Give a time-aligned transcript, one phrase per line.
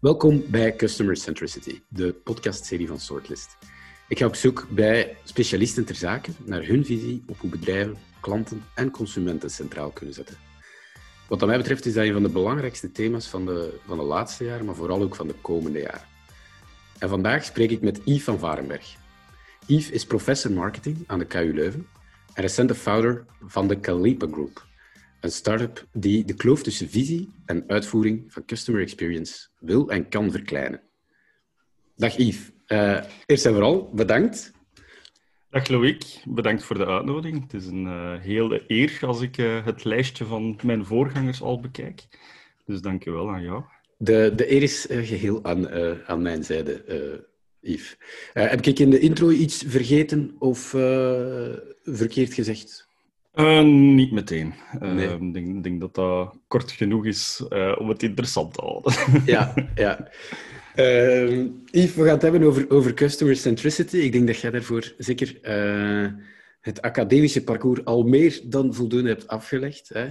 [0.00, 3.56] Welkom bij Customer Centricity, de podcastserie van Sortlist.
[4.08, 8.64] Ik ga op zoek bij specialisten ter zake naar hun visie op hoe bedrijven, klanten
[8.74, 10.36] en consumenten centraal kunnen zetten.
[11.28, 14.44] Wat mij betreft is dat een van de belangrijkste thema's van de, van de laatste
[14.44, 16.08] jaren, maar vooral ook van de komende jaren.
[16.98, 18.96] En vandaag spreek ik met Yves van Varenberg.
[19.66, 21.86] Yves is professor marketing aan de KU Leuven
[22.34, 24.66] en recente founder van de Calipa Group,
[25.20, 30.30] een start-up die de kloof tussen visie en uitvoering van customer experience wil en kan
[30.30, 30.80] verkleinen.
[31.96, 32.50] Dag Yves.
[32.68, 34.52] Uh, eerst en vooral, bedankt.
[35.50, 37.42] Dag Loïc, bedankt voor de uitnodiging.
[37.42, 41.60] Het is een uh, hele eer als ik uh, het lijstje van mijn voorgangers al
[41.60, 42.06] bekijk.
[42.64, 43.62] Dus dank je wel aan jou.
[43.98, 45.70] De, de eer is geheel aan,
[46.06, 47.26] aan mijn zijde,
[47.60, 47.96] Yves.
[48.32, 50.58] heb ik in de intro iets vergeten of
[51.84, 52.88] verkeerd gezegd?
[53.36, 53.62] Uh,
[53.94, 54.54] niet meteen.
[54.80, 55.32] Ehm, ik nee.
[55.32, 58.92] denk, denk, dat dat kort genoeg is uh, om het interessant te houden.
[59.34, 60.08] ja, ja.
[60.76, 63.96] Uh, Yves, we gaan het hebben over, over customer centricity.
[63.96, 65.38] Ik denk dat jij daarvoor zeker
[66.60, 69.88] het academische parcours al meer dan voldoende hebt afgelegd.
[69.88, 70.06] Hè?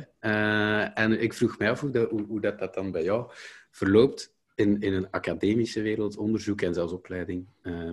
[0.93, 3.31] en ik vroeg mij af hoe, dat, hoe, hoe dat, dat dan bij jou
[3.71, 7.45] verloopt in, in een academische wereld, onderzoek en zelfs opleiding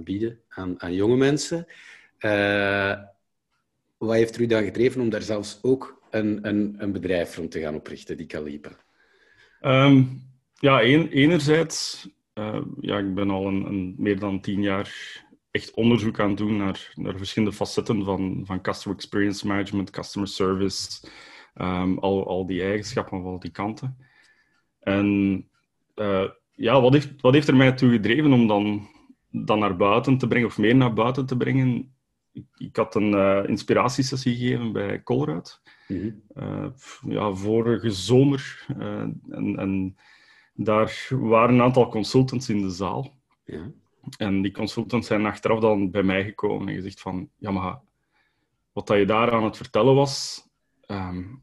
[0.05, 1.67] bieden aan, aan jonge mensen.
[4.03, 7.61] Wat heeft u dan gedreven om daar zelfs ook een, een, een bedrijf rond te
[7.61, 8.71] gaan oprichten, die Calipa?
[9.61, 10.23] Um,
[10.55, 16.29] ja, enerzijds, uh, ja, ik ben al een, meer dan tien jaar echt onderzoek aan
[16.29, 21.09] het doen naar, naar verschillende facetten van, van customer experience management, customer service,
[21.55, 23.97] um, al, al die eigenschappen van al die kanten.
[24.81, 25.49] En
[25.97, 28.89] uh, ja, wat heeft, wat heeft er mij toe gedreven om dan,
[29.31, 31.95] dan naar buiten te brengen, of meer naar buiten te brengen?
[32.33, 35.61] Ik, ik, had een uh, inspiratiesessie gegeven bij Colruyt.
[35.89, 36.23] Mm
[37.09, 38.67] ja, vorige zomer.
[38.79, 39.97] Uh, en, en,
[40.55, 43.17] daar waren een aantal consultants in de zaal.
[43.45, 43.71] Ja.
[44.17, 47.29] En die consultants zijn achteraf dan bij mij gekomen en gezegd van...
[47.37, 47.81] Ja, maar
[48.73, 50.47] wat dat je daar aan het vertellen was...
[50.87, 51.43] Um,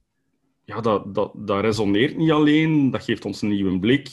[0.63, 2.91] ja, dat, dat, dat resoneert niet alleen.
[2.91, 4.09] Dat geeft ons een nieuwe blik.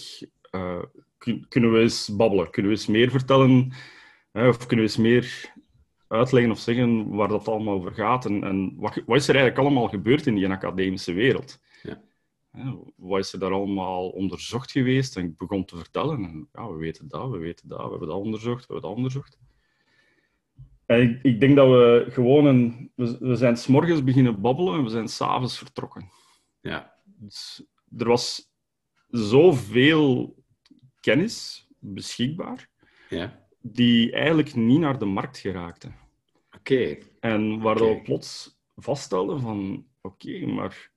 [1.19, 2.51] Kun, kunnen we eens babbelen?
[2.51, 3.73] Kunnen we eens meer vertellen?
[4.33, 5.55] of kunnen we eens meer
[6.09, 9.67] uitleggen of zeggen waar dat allemaal over gaat en, en wat, wat, is er eigenlijk
[9.67, 11.61] allemaal gebeurd in die academische wereld.
[11.83, 12.03] Ja.
[12.97, 15.17] Wat is er daar allemaal onderzocht geweest?
[15.17, 16.25] En ik begon te vertellen.
[16.25, 18.97] En, ja, we weten dat, we weten dat, we hebben dat onderzocht, we hebben dat
[18.97, 19.39] onderzocht.
[20.87, 22.93] En ik, ik denk dat we gewoon een...
[22.95, 26.11] We, we zijn s'morgens beginnen babbelen en we zijn s'avonds vertrokken.
[26.61, 26.95] Ja.
[27.05, 28.53] Dus er was
[29.09, 30.37] zoveel
[31.01, 32.69] kennis beschikbaar.
[33.09, 35.95] Ja die eigenlijk niet naar de markt geraakten.
[36.57, 36.99] Oké.
[37.21, 40.91] En waar we plots vaststelden van, oké, maar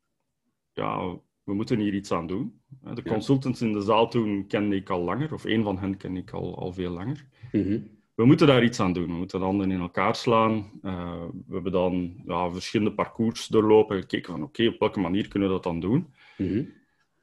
[0.73, 2.61] ja, we moeten hier iets aan doen.
[2.93, 6.19] De consultants in de zaal toen kende ik al langer, of een van hen kende
[6.19, 7.25] ik al, al veel langer.
[7.51, 7.79] Mhm.
[8.15, 9.05] We moeten daar iets aan doen.
[9.05, 10.71] We moeten de handen in elkaar slaan.
[10.83, 15.27] Uh, we hebben dan ja, verschillende parcours doorlopen en gekeken van oké, op welke manier
[15.27, 16.13] kunnen we dat dan doen?
[16.37, 16.63] Mhm.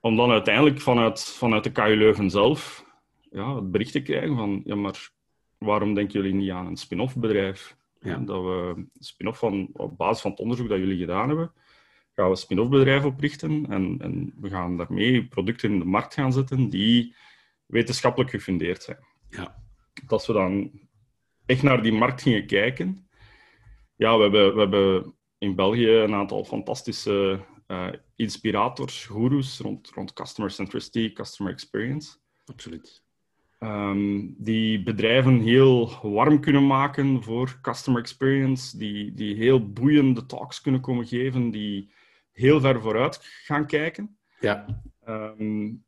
[0.00, 2.86] Om dan uiteindelijk vanuit, vanuit de KU Leuven zelf
[3.30, 5.10] ja, het bericht te krijgen van ja, maar
[5.58, 7.76] waarom denken jullie niet aan een spin-off bedrijf?
[8.00, 8.16] Ja.
[8.16, 11.52] Dat we spin-off van, op basis van het onderzoek dat jullie gedaan hebben,
[12.14, 16.14] gaan we een spin-off bedrijf oprichten en, en we gaan daarmee producten in de markt
[16.14, 17.14] gaan zetten die
[17.66, 18.98] wetenschappelijk gefundeerd zijn.
[19.30, 19.62] Ja.
[20.06, 20.80] Dat we dan
[21.46, 23.08] echt naar die markt gingen kijken.
[23.96, 30.12] Ja, we hebben, we hebben in België een aantal fantastische uh, inspirators, gurus rond, rond
[30.12, 32.16] customer centricity, customer experience.
[32.44, 33.04] Absoluut.
[33.58, 40.60] Um, die bedrijven heel warm kunnen maken voor customer experience, die, die heel boeiende talks
[40.60, 41.92] kunnen komen geven, die
[42.32, 44.18] heel ver vooruit gaan kijken.
[44.40, 44.82] Ja.
[45.08, 45.84] Um,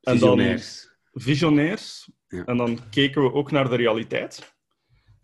[0.00, 0.90] visionairs.
[1.12, 2.10] visionairs.
[2.28, 2.44] Ja.
[2.44, 4.56] En dan keken we ook naar de realiteit.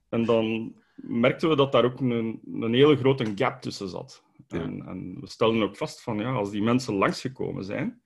[0.09, 4.25] En dan merkten we dat daar ook een, een hele grote gap tussen zat.
[4.49, 4.61] Ja.
[4.61, 8.03] En, en, we stelden ook vast van, ja, als die mensen langsgekomen zijn,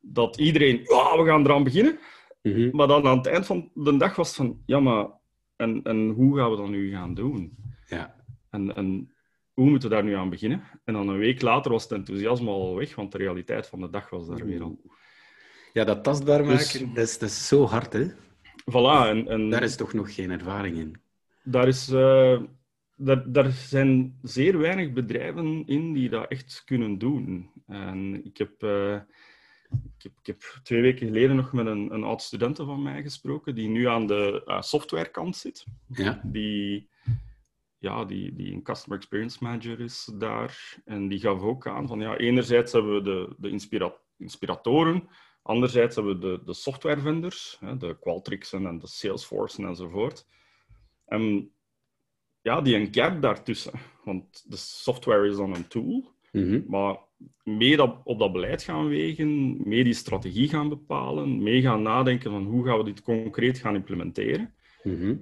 [0.00, 1.98] dat iedereen, ja, we gaan eraan beginnen.
[2.42, 2.76] Mhm.
[2.76, 5.06] Maar dan aan het eind van de dag was het van, ja, maar
[5.56, 7.56] en, en hoe gaan we dat nu gaan doen?
[7.86, 8.24] Ja.
[8.50, 9.12] En, en
[9.52, 10.62] hoe moeten we daar nu aan beginnen?
[10.84, 13.90] En dan een week later was het enthousiasme al weg, want de realiteit van de
[13.90, 14.80] dag was daar weer al.
[15.72, 18.06] Ja, dat tastbaar dus- maken, dat, is, dat is zo hard, hè?
[18.70, 19.08] Voilà.
[19.08, 21.00] En, en daar is toch nog geen ervaring in?
[21.42, 22.42] Daar, is, uh,
[22.96, 27.50] daar, daar zijn zeer weinig bedrijven in die dat echt kunnen doen.
[27.66, 28.62] En ik heb...
[28.62, 28.98] Uh,
[29.96, 33.02] ik heb, ik heb, twee weken geleden nog met een, een oud studente van mij
[33.02, 35.64] gesproken, die nu aan de uh, softwarekant zit.
[35.88, 36.20] Ja.
[36.24, 36.88] Die,
[37.78, 40.78] ja, die, die een customer experience manager is daar.
[40.84, 45.08] En die gaf ook aan van, ja, enerzijds hebben we de, de inspira inspiratoren,
[45.42, 50.26] Anderzijds hebben we de, de softwarevendors, de Qualtrics'en en de Salesforce enzovoort.
[51.04, 51.52] En
[52.40, 53.72] ja, die een gap daartussen.
[54.04, 56.62] Want de software is dan een tool, Mhm.
[56.66, 56.98] maar
[57.42, 62.30] mee dat, op dat beleid gaan wegen, mee die strategie gaan bepalen, mee gaan nadenken
[62.30, 65.16] van hoe gaan we dit concreet gaan implementeren, Mhm.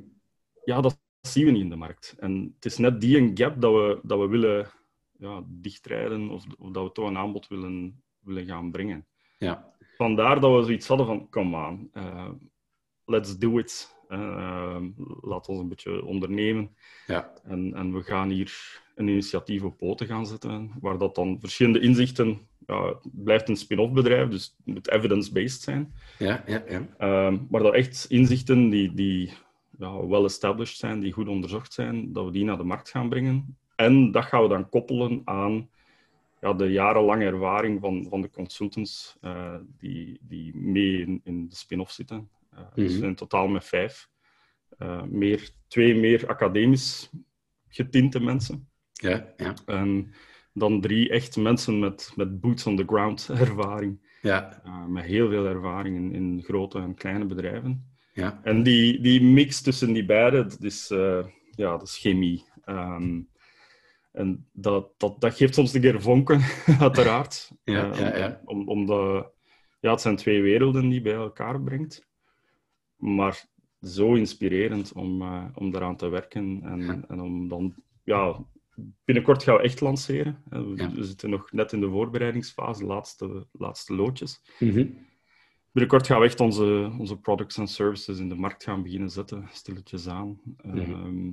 [0.65, 2.17] ja, dat zien we niet in de markt.
[2.19, 4.71] En het is net die een gap dat we, dat we willen
[5.19, 9.07] ja, dichtrijden of, of dat we toch een aanbod willen, willen gaan brengen.
[9.39, 9.75] Ja.
[9.97, 12.31] Vandaar dat we zoiets hadden van, come on, eh,
[13.05, 13.99] let's do it.
[14.09, 14.83] Uh,
[15.21, 16.77] laat ons een beetje ondernemen.
[17.07, 17.33] Ja.
[17.45, 21.81] En, en we gaan hier een initiatief op poten gaan zetten, waar dat dan verschillende
[21.81, 22.49] inzichten...
[22.67, 25.95] Ja, het blijft een spin-off bedrijf, dus het moet evidence-based zijn.
[26.19, 26.87] Ja, ja, ja.
[26.99, 29.33] Ehm, maar dat echt inzichten die, die
[29.79, 33.57] ja, well-established zijn, die goed onderzocht zijn, dat we die naar de markt gaan brengen.
[33.77, 35.69] En dat gaan we dan koppelen aan
[36.41, 41.57] ja, de jarenlange ervaring van, van de consultants eh, die, die mee in, in de
[41.57, 42.29] spin-off zitten.
[42.55, 43.05] Uh, Dus Mhm.
[43.05, 44.09] in totaal met vijf.
[44.79, 47.11] Eh, meer, twee meer academisch
[47.69, 48.69] getinte mensen.
[49.01, 49.55] Ja, ja.
[49.67, 50.13] En
[50.53, 54.09] dan drie echt mensen met, met boots on the ground ervaring.
[54.23, 57.91] Ja, Uh, met heel veel ervaring in, in grote en kleine bedrijven.
[58.13, 58.41] ja.
[58.43, 62.45] En die, die mix tussen die beiden, dat is, eh, ja, dat is chemie.
[62.65, 63.21] Ehm,
[64.13, 66.41] en dat, dat, dat geeft soms een keer vonken,
[66.81, 67.51] uiteraard.
[67.65, 68.41] Ja, Eh, ja, ja.
[68.45, 69.31] Om, om de,
[69.81, 72.09] ja, het zijn twee werelden die bij elkaar brengt.
[72.97, 73.45] Maar
[73.83, 76.61] zo inspirerend om, eh, om daaraan te werken.
[76.63, 77.01] En, Ja.
[77.09, 77.75] en om dan...
[78.05, 78.45] Ja,
[79.05, 80.43] binnenkort gaan we echt lanceren.
[80.49, 81.03] We, Ja.
[81.03, 84.43] zitten nog net in de voorbereidingsfase, de laatste, laatste loodjes.
[84.59, 84.87] Mhm.
[85.73, 89.49] Binnenkort gaan we echt onze, onze products en services in de markt gaan beginnen zetten,
[89.53, 90.41] stilletjes aan.
[90.57, 91.31] Ehm,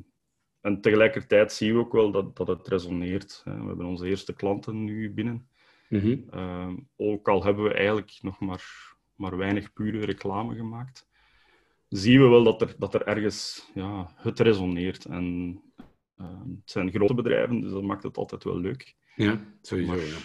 [0.62, 3.42] en tegelijkertijd zien we ook wel dat, dat het resoneert.
[3.46, 5.48] We hebben onze eerste klanten nu binnen.
[5.90, 6.18] Mhm.
[6.30, 11.08] Ehm, ook al hebben we eigenlijk nog maar, maar weinig pure reclame gemaakt,
[11.90, 15.06] zien we wel dat er, dat er ergens ja, het resoneert.
[15.06, 15.62] En
[16.18, 18.96] het zijn grote bedrijven, dus dat maakt het altijd wel leuk.
[19.16, 19.92] Ja, sowieso.
[19.92, 20.16] Maar- Ja.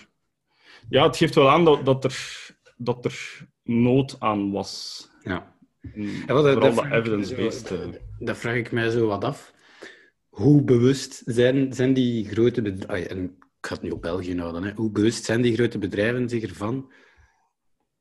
[0.89, 5.09] Ja, het geeft wel aan dat, dat, er, dat er nood aan was.
[5.23, 5.55] Ja.
[5.95, 7.71] En wel, dat- me evidence-based.
[7.71, 9.55] eh, Dat vraag ik mij zo wat af.
[10.29, 14.63] Hoe bewust zijn, zijn die grote bedrijven, en ik ga het nu op België houden,
[14.63, 14.73] hè.
[14.75, 16.93] hoe bewust zijn die grote bedrijven zich ervan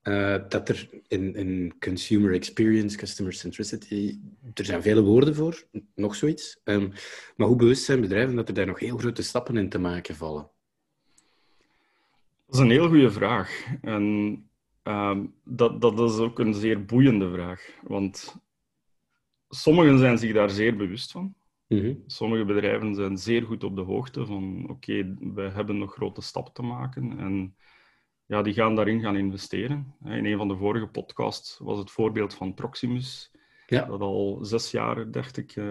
[0.02, 4.20] eh, dat er in, in consumer experience, customer centricity,
[4.54, 5.64] er zijn vele woorden voor,
[5.96, 6.90] nog zoiets, Ehm,
[7.36, 10.16] maar hoe bewust zijn bedrijven dat er daar nog heel grote stappen in te maken
[10.16, 10.50] vallen?
[12.46, 13.66] Dat is een heel goede vraag.
[13.82, 14.36] En
[14.84, 17.70] ehm, dat, dat is ook een zeer boeiende vraag.
[17.82, 18.36] Want
[19.50, 21.36] sommigen zijn zich daar zeer bewust van.
[21.68, 21.94] Mhm.
[22.08, 26.54] Sommige bedrijven zijn zeer goed op de hoogte van oké, we hebben nog grote stappen
[26.54, 27.20] te maken.
[27.20, 27.56] En
[28.32, 29.94] ja, die gaan daarin gaan investeren.
[30.06, 33.32] In een van de vorige podcasts was het voorbeeld van Proximus,
[33.68, 35.66] Ja, dat al zes jaar, dacht ik, eh,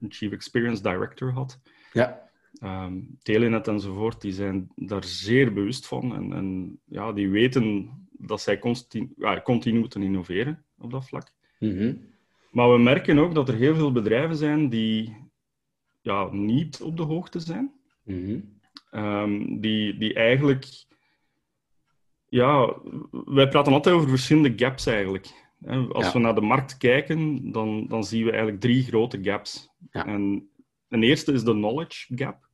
[0.00, 1.60] een Chief Experience Director had.
[1.92, 2.24] ja,
[2.60, 6.14] Ehm, Telenet enzovoort, die zijn daar zeer bewust van.
[6.14, 11.32] En, en ja, die weten dat zij continu, ja, continu moeten innoveren op dat vlak.
[11.58, 11.94] Mhm.
[12.50, 15.16] Maar we merken ook dat er heel veel bedrijven zijn die
[16.00, 17.72] ja, niet op de hoogte zijn.
[18.02, 18.40] Mhm.
[18.90, 20.84] Ehm, die, die eigenlijk...
[22.28, 22.74] Ja,
[23.10, 25.26] wij praten altijd over verschillende gaps eigenlijk.
[25.92, 26.12] Als Ja.
[26.12, 29.68] we naar de markt kijken, dan, dan zien we eigenlijk drie grote gaps.
[29.90, 30.06] Ja.
[30.06, 30.50] En
[30.88, 32.48] een eerste is de knowledge gap.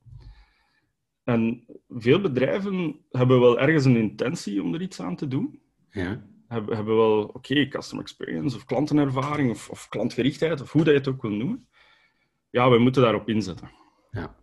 [1.23, 5.61] En veel bedrijven hebben wel ergens een intentie om er iets aan te doen.
[5.89, 10.93] ja, Hebben, hebben wel, oké, customer experience of klantenervaring of, of klantgerichtheid, of hoe dat
[10.93, 11.67] je het ook wil noemen.
[12.49, 13.71] Ja, we moeten daarop inzetten.
[14.11, 14.41] ja.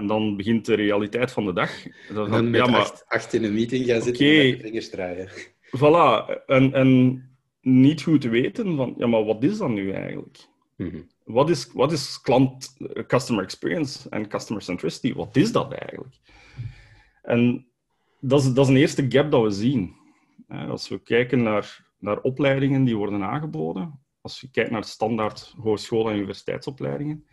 [0.00, 1.70] En dan begint de realiteit van de dag.
[2.12, 4.40] Dat En dan met ja, maar acht, acht in een meeting gaan zitten Oké.
[4.40, 5.28] en vingers draaien.
[5.76, 6.44] voilà.
[6.46, 7.22] En, en
[7.60, 10.38] niet goed weten van, ja, maar wat is dat nu eigenlijk?
[10.76, 11.00] Mhm.
[11.24, 12.76] Wat is, wat is klant,
[13.06, 15.14] customer experience en customer centricity?
[15.14, 16.14] Wat is dat eigenlijk?
[17.22, 17.66] En
[18.20, 19.94] dat is, dat is een eerste gap dat we zien.
[20.48, 26.10] Als we kijken naar, naar opleidingen die worden aangeboden, als je kijkt naar standaard hogeschool-
[26.10, 27.24] en universiteitsopleidingen,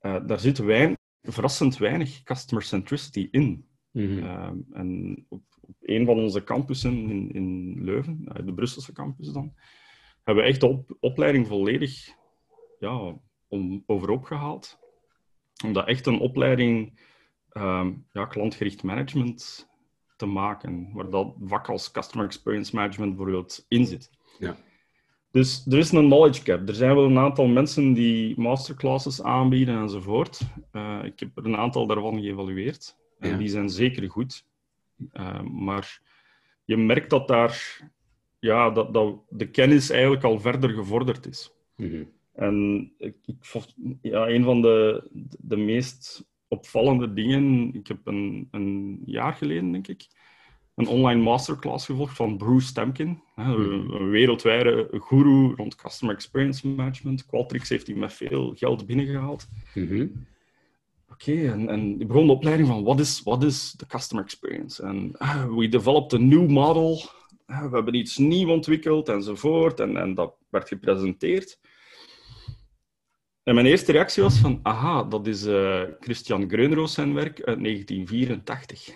[0.00, 0.97] eh, daar zit weinig,
[1.32, 3.68] verrassend weinig customer centricity in.
[3.90, 4.18] Mhm.
[4.18, 9.28] Ehm, en op, op een van onze campussen in, in Leuven, eh, de Brusselse campus
[9.28, 9.54] dan,
[10.24, 12.08] hebben we echt de op- opleiding volledig
[12.78, 13.18] ja,
[13.48, 14.78] om, overhoop gehaald.
[15.64, 17.00] Om dat echt een opleiding
[17.48, 19.68] ehm, ja, klantgericht management
[20.16, 24.10] te maken, waar dat vak als Customer Experience Management bijvoorbeeld in zit.
[24.38, 24.56] Ja.
[25.38, 26.68] Dus er is een knowledge gap.
[26.68, 30.40] Er zijn wel een aantal mensen die masterclasses aanbieden enzovoort.
[30.72, 32.96] Eh, ik heb er een aantal daarvan geëvalueerd.
[33.18, 33.36] En Ja.
[33.36, 34.44] die zijn zeker goed.
[35.12, 36.00] Eh, maar
[36.64, 37.80] je merkt dat daar
[38.38, 41.52] ja, dat, dat de kennis eigenlijk al verder gevorderd is.
[41.76, 42.04] Mhm.
[42.32, 43.16] En ik,
[44.02, 49.88] ja, een van de, de meest opvallende dingen, ik heb een, een jaar geleden, denk
[49.88, 50.06] ik,
[50.78, 57.26] een online masterclass gevolgd van Bruce Temkin, hè, een, wereldwijde guru rond customer experience management.
[57.26, 59.48] Qualtrics heeft hij met veel geld binnengehaald.
[59.74, 60.06] Mhm.
[61.12, 64.82] Oké, en, en ik begon de opleiding van what is, what is the customer experience?
[64.82, 67.00] En ah, we developed a new model,
[67.48, 69.80] Ah, we hebben iets nieuw ontwikkeld enzovoort.
[69.80, 71.58] En, en dat werd gepresenteerd.
[73.48, 77.62] En mijn eerste reactie was van, aha, dat is eh, Christian Greunroos zijn werk uit
[77.62, 78.88] 1984.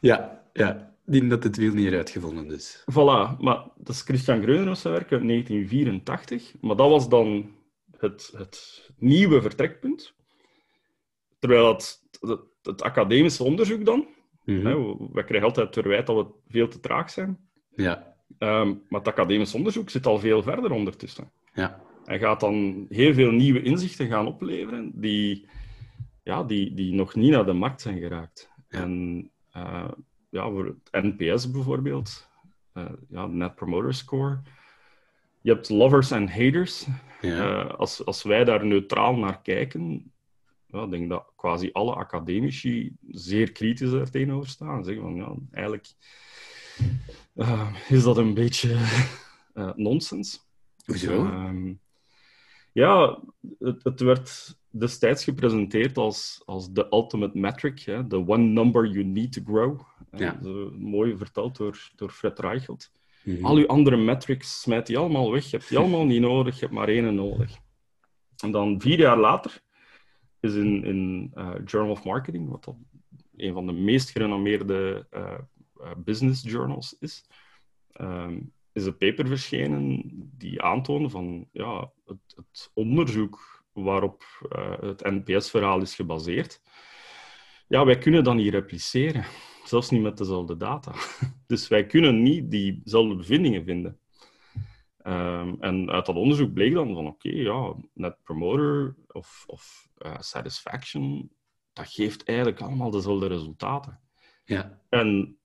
[0.10, 0.94] ja, ja.
[1.04, 2.84] Die dat het wiel niet uitgevonden is.
[2.92, 6.52] Voilà, maar dat is Christian Greunroos zijn werk uit 1984.
[6.60, 7.54] Maar dat was dan
[7.96, 10.14] het, het nieuwe vertrekpunt.
[11.38, 14.06] Terwijl het, het, het academische onderzoek dan,
[14.44, 14.66] Mhm.
[14.66, 17.38] hè, we, we krijgen altijd het verwijt dat we veel te traag zijn.
[17.74, 21.30] Ja, Ehm, maar het academisch onderzoek zit al veel verder ondertussen.
[21.54, 21.84] ja.
[22.04, 25.46] En gaat dan heel veel nieuwe inzichten gaan opleveren die,
[26.22, 28.50] ja, die, die nog niet naar de markt zijn geraakt.
[28.68, 28.78] Ja.
[28.78, 29.88] En eh,
[30.28, 32.28] ja, voor het NPS bijvoorbeeld,
[32.72, 34.40] eh, ja, Net Promoter Score.
[35.40, 36.86] Je hebt lovers en haters.
[37.20, 37.64] ja.
[37.64, 40.12] Eh, als, als wij daar neutraal naar kijken,
[40.66, 44.84] ja, ik denk dat quasi alle academici zeer kritisch er tegenover staan.
[44.84, 45.86] Zeggen van, ja, eigenlijk
[47.34, 48.76] eh, is dat een beetje
[49.54, 50.44] eh, nonsens.
[50.84, 51.24] Hoezo?
[51.24, 51.72] Ehm,
[52.72, 53.20] ja,
[53.58, 59.04] het, het werd destijds gepresenteerd als, als de ultimate metric, hè, the one number you
[59.04, 59.80] need to grow.
[60.10, 60.38] Eh, Ja.
[60.78, 62.92] mooi verteld door, door Fred Reichelt.
[63.24, 63.44] Mhm.
[63.44, 65.44] Al uw andere metrics smijt die allemaal weg.
[65.44, 67.58] Je hebt die allemaal niet nodig, je hebt maar één nodig.
[68.36, 69.60] En dan vier jaar later
[70.40, 71.32] is in, in
[71.64, 72.86] Journal of Marketing, wat dan
[73.36, 75.06] een van de meest gerenommeerde
[75.96, 77.24] business journals is,
[77.92, 78.40] ehm,
[78.72, 80.02] is een paper verschenen
[80.36, 86.60] die aantoonde van ja, het, het onderzoek waarop eh, het NPS-verhaal is gebaseerd.
[87.68, 89.24] Ja, wij kunnen dat niet repliceren,
[89.64, 90.92] zelfs niet met dezelfde data.
[91.46, 94.00] Dus wij kunnen niet diezelfde bevindingen vinden.
[94.98, 100.18] Ehm, en uit dat onderzoek bleek dan van oké, ja, net promoter of, of eh,
[100.18, 101.30] satisfaction,
[101.72, 104.00] dat geeft eigenlijk allemaal dezelfde resultaten.
[104.44, 105.38] Ja, En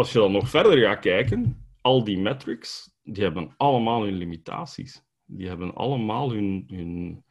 [0.00, 5.02] als je dan nog verder gaat kijken, al die metrics, die hebben allemaal hun limitaties.
[5.24, 7.24] Die hebben allemaal hun, hun,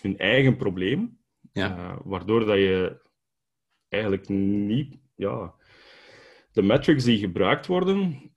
[0.00, 1.18] hun eigen probleem,
[1.52, 1.76] ja.
[1.76, 3.00] eh, waardoor dat je
[3.88, 4.98] eigenlijk niet...
[5.14, 5.54] Ja,
[6.52, 8.30] de metrics die gebruikt worden,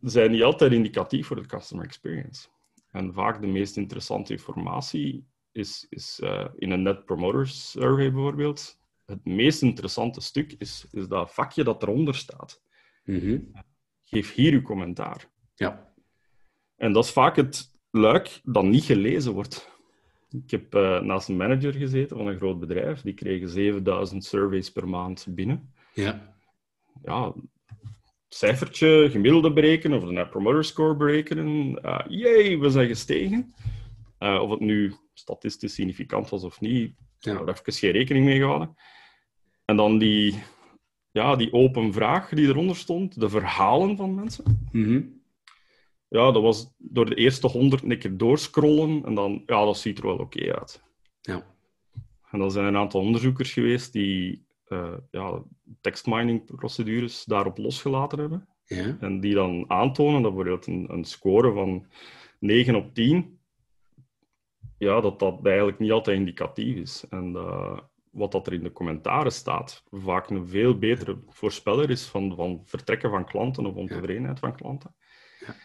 [0.00, 2.48] zijn niet altijd indicatief voor de customer experience.
[2.90, 8.80] En vaak de meest interessante informatie is, is eh, in een Net Promoter Survey bijvoorbeeld.
[9.04, 12.62] Het meest interessante stuk is, is dat vakje dat eronder staat.
[13.04, 13.38] Mhm.
[14.04, 15.30] Geef hier uw commentaar.
[15.54, 15.90] ja.
[16.76, 19.70] En dat is vaak het luik dat niet gelezen wordt.
[20.44, 23.00] Ik heb eh, naast een manager gezeten van een groot bedrijf.
[23.00, 25.72] Die kregen 7000 surveys per maand binnen.
[25.94, 26.30] ja.
[27.04, 27.32] Ja,
[28.28, 31.78] cijfertje, gemiddelde berekenen of de Net Promoter Score berekenen.
[31.84, 33.54] Uh, jee, we zijn gestegen.
[34.18, 37.32] Eh, of het nu statistisch significant was of niet, Ja.
[37.34, 38.76] daar heb ik geen rekening mee gehouden.
[39.64, 40.42] En dan die,
[41.12, 44.68] ja, die open vraag die eronder stond, de verhalen van mensen.
[44.72, 45.02] Mhm.
[46.08, 49.98] Ja, dat was door de eerste honderd een keer doorscrollen en dan, ja, dat ziet
[49.98, 50.82] er wel oké uit.
[51.20, 51.46] Ja.
[52.30, 55.42] En dan zijn er een aantal onderzoekers geweest die eh ja,
[55.80, 58.48] tekstmining-procedures daarop losgelaten hebben.
[58.64, 58.96] Ja.
[59.00, 61.86] En die dan aantonen dat bijvoorbeeld een, een score van
[62.38, 63.38] 9 op 10,
[64.78, 67.04] ja, dat dat eigenlijk niet altijd indicatief is.
[67.10, 67.78] En eh,
[68.12, 72.60] wat dat er in de commentaren staat, vaak een veel betere voorspeller is van, van
[72.64, 74.94] vertrekken van klanten of ontevredenheid van klanten.
[75.46, 75.56] Ja.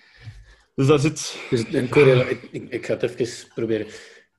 [0.76, 1.48] Dus dat zit...
[1.50, 3.88] Dus een ik, ik, ik ga het even proberen.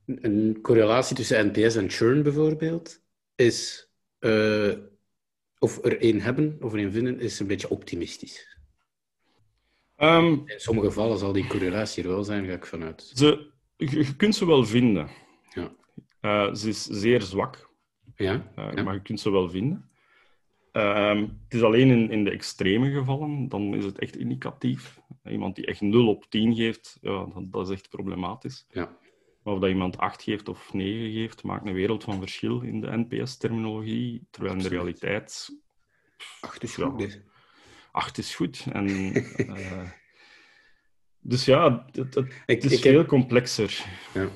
[0.06, 3.02] Een correlatie tussen NPS en churn bijvoorbeeld
[3.34, 4.72] is, eh,
[5.58, 8.56] of er één hebben of er één vinden, is een beetje optimistisch.
[9.96, 13.10] Ehm, In sommige gevallen zal die correlatie er wel zijn, ga ik vanuit.
[13.14, 15.08] ze, je, je kunt ze wel vinden.
[15.54, 15.74] Ja.
[16.20, 17.67] Eh, ze is zeer zwak,
[18.18, 18.52] Ja?
[18.54, 18.82] eh, Ja.
[18.82, 19.90] maar je kunt ze wel vinden.
[20.72, 25.00] Ehm, het is alleen in, in de extreme gevallen, dan is het echt indicatief.
[25.24, 28.66] Iemand die echt 0 op 10 geeft, ja, dat, dat is echt problematisch.
[28.70, 28.96] Ja.
[29.42, 32.80] Maar of dat iemand 8 geeft of 9 geeft, maakt een wereld van verschil in
[32.80, 34.26] de NPS-terminologie.
[34.30, 35.50] Terwijl in de realiteit
[36.40, 36.86] Ach, dus Ja.
[36.88, 36.98] goed.
[36.98, 37.20] dus.
[37.92, 38.66] 8 is goed.
[38.72, 38.86] En,
[39.36, 39.90] eh,
[41.20, 43.84] dus ja, het, het, is ik, heb, veel complexer.
[44.14, 44.28] ja.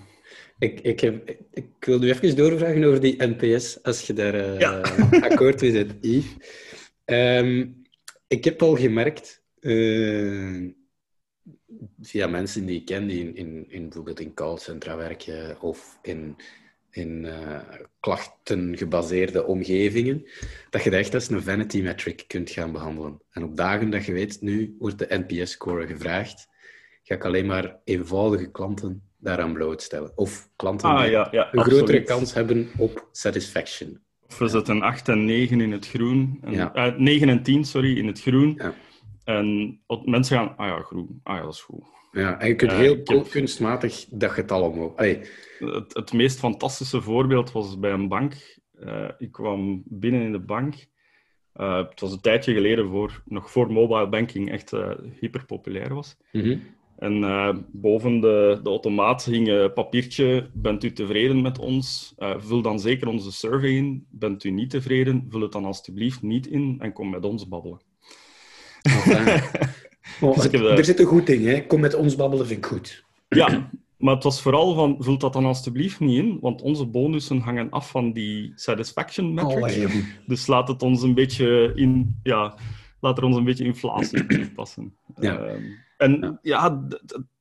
[0.62, 4.34] Ik, ik, heb, ik, ik wil nu even doorvragen over die NPS, als je daar
[4.34, 4.80] eh, Ja.
[5.28, 6.36] akkoord mee bent, Yves.
[7.04, 7.66] Ehm,
[8.26, 10.70] ik heb al gemerkt, uh,
[12.00, 16.36] via mensen die ik ken, die in, in, in bijvoorbeeld in callcentra werken of in,
[16.90, 17.60] in uh,
[18.00, 20.26] klachtengebaseerde omgevingen,
[20.70, 23.22] dat je dat echt als een vanity metric kunt gaan behandelen.
[23.30, 26.48] En op dagen dat je weet, nu wordt de NPS-score gevraagd,
[27.02, 30.12] ga ik alleen maar eenvoudige klanten daaraan blootstellen.
[30.14, 31.78] Of klanten ah, die ja, ja, een absoluut.
[31.78, 34.00] grotere kans hebben op satisfaction.
[34.28, 36.38] Of we zetten 8 en 9 in het groen.
[36.42, 36.74] En, Ja.
[36.74, 38.54] eh, 9 en 10, sorry, in het groen.
[38.58, 38.74] Ja.
[39.24, 41.20] En mensen gaan, ah ja, groen.
[41.22, 41.84] Ah ja, dat is goed.
[42.12, 44.96] Ja, en je kunt Ja, heel heb- kunstmatig dat getal omhoog.
[44.96, 45.20] Allee,
[45.58, 48.60] Het, het meest fantastische voorbeeld was bij een bank.
[48.78, 50.74] Eh, ik kwam binnen in de bank.
[51.52, 55.94] Eh, het was een tijdje geleden, voor, nog voor mobile banking echt eh hyper populair
[55.94, 56.16] was.
[57.02, 60.50] En eh, boven de, de automaat hing een papiertje.
[60.52, 62.12] Bent u tevreden met ons?
[62.16, 64.06] Eh, vul dan zeker onze survey in.
[64.10, 65.26] Bent u niet tevreden?
[65.28, 67.80] Vul het dan alstublieft niet in en kom met ons babbelen.
[70.20, 71.66] Oh, Dus het- heb, eh, Er zit een goed ding, hè.
[71.66, 73.04] Kom met ons babbelen, vind ik goed.
[73.28, 77.38] Ja, maar het was vooral van, vul dat dan alstublieft niet in, want onze bonussen
[77.38, 79.62] hangen af van die satisfaction metrics.
[79.62, 82.54] Allee, Dus laat het ons een beetje in, ja,
[83.00, 84.94] laat er ons een beetje inflatie passen.
[85.20, 85.36] Ja.
[85.38, 85.62] Ehm,
[86.02, 86.88] en ja,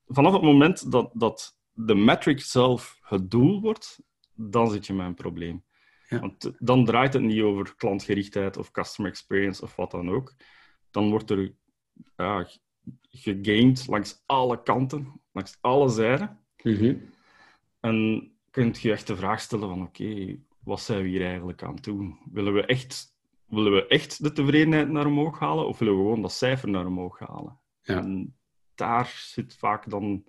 [0.07, 3.99] vanaf het moment dat, dat de metric zelf het doel wordt,
[4.33, 5.63] dan zit je met een probleem.
[6.09, 6.19] Ja.
[6.19, 10.35] Want dan draait het niet over klantgerichtheid of customer experience of wat dan ook.
[10.91, 11.53] Dan wordt er
[12.15, 12.47] ja,
[13.09, 16.39] gegamed langs alle kanten, langs alle zijden.
[16.63, 16.95] Mhm.
[17.79, 21.75] En kunt je echt de vraag stellen van oké, wat zijn we hier eigenlijk aan
[21.75, 22.19] doen?
[22.31, 23.15] Willen we, echt,
[23.45, 26.85] willen we echt de tevredenheid naar omhoog halen of willen we gewoon dat cijfer naar
[26.85, 27.59] omhoog halen?
[27.81, 27.97] Ja.
[27.97, 28.35] En
[28.81, 30.23] daar zit vaak dan...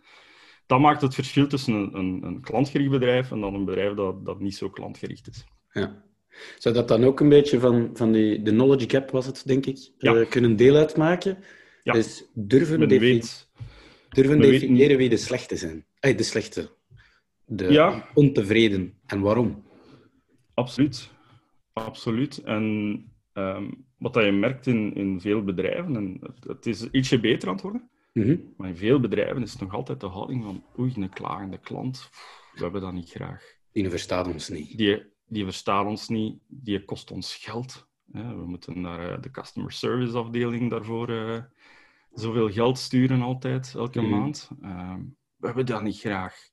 [0.67, 4.25] Dat maakt het verschil tussen een, een, een klantgericht bedrijf en dan een bedrijf dat,
[4.25, 5.45] dat niet zo klantgericht is.
[5.73, 6.05] Ja.
[6.59, 9.67] Zou dat dan ook een beetje van, van die, de knowledge gap, was het, denk
[9.67, 10.15] ik, Ja.
[10.15, 11.39] eh, kunnen deel uitmaken?
[11.83, 11.93] Ja.
[11.93, 13.51] Dus durven, Men defi- weet...
[14.09, 15.87] durven men weet definiëren wie de slechte zijn.
[16.01, 16.71] Ay, de slechte.
[17.45, 18.09] De Ja.
[18.15, 18.95] ontevreden.
[19.07, 19.63] En waarom?
[20.55, 21.11] Absoluut.
[21.73, 22.39] Absoluut.
[22.39, 22.97] En
[23.33, 27.49] ehm, wat dat je merkt in, in veel bedrijven, en het, het is ietsje beter
[27.49, 28.37] aan het worden, Mhm.
[28.57, 32.11] Maar in veel bedrijven is het nog altijd de houding van oei, een klagende klant,
[32.55, 33.45] we hebben dat niet graag.
[33.73, 34.77] Die verstaat ons niet.
[34.77, 37.89] Die, die verstaat ons niet, die kost ons geld.
[38.05, 41.43] We moeten naar eh, de customer service afdeling daarvoor eh,
[42.13, 44.11] zoveel geld sturen altijd, elke Mhm.
[44.11, 44.51] maand.
[44.63, 45.01] Ehm,
[45.37, 46.51] we hebben dat niet graag.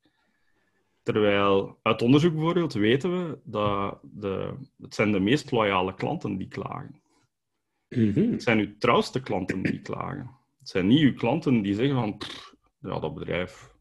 [1.03, 6.47] Terwijl uit onderzoek bijvoorbeeld weten we dat de, het zijn de meest loyale klanten die
[6.47, 7.01] klagen.
[7.89, 8.31] Mhm.
[8.31, 10.37] Het zijn uw trouwste klanten die klagen.
[10.69, 13.75] Het zijn niet uw klanten die zeggen van, "Pff, ja, dat bedrijf,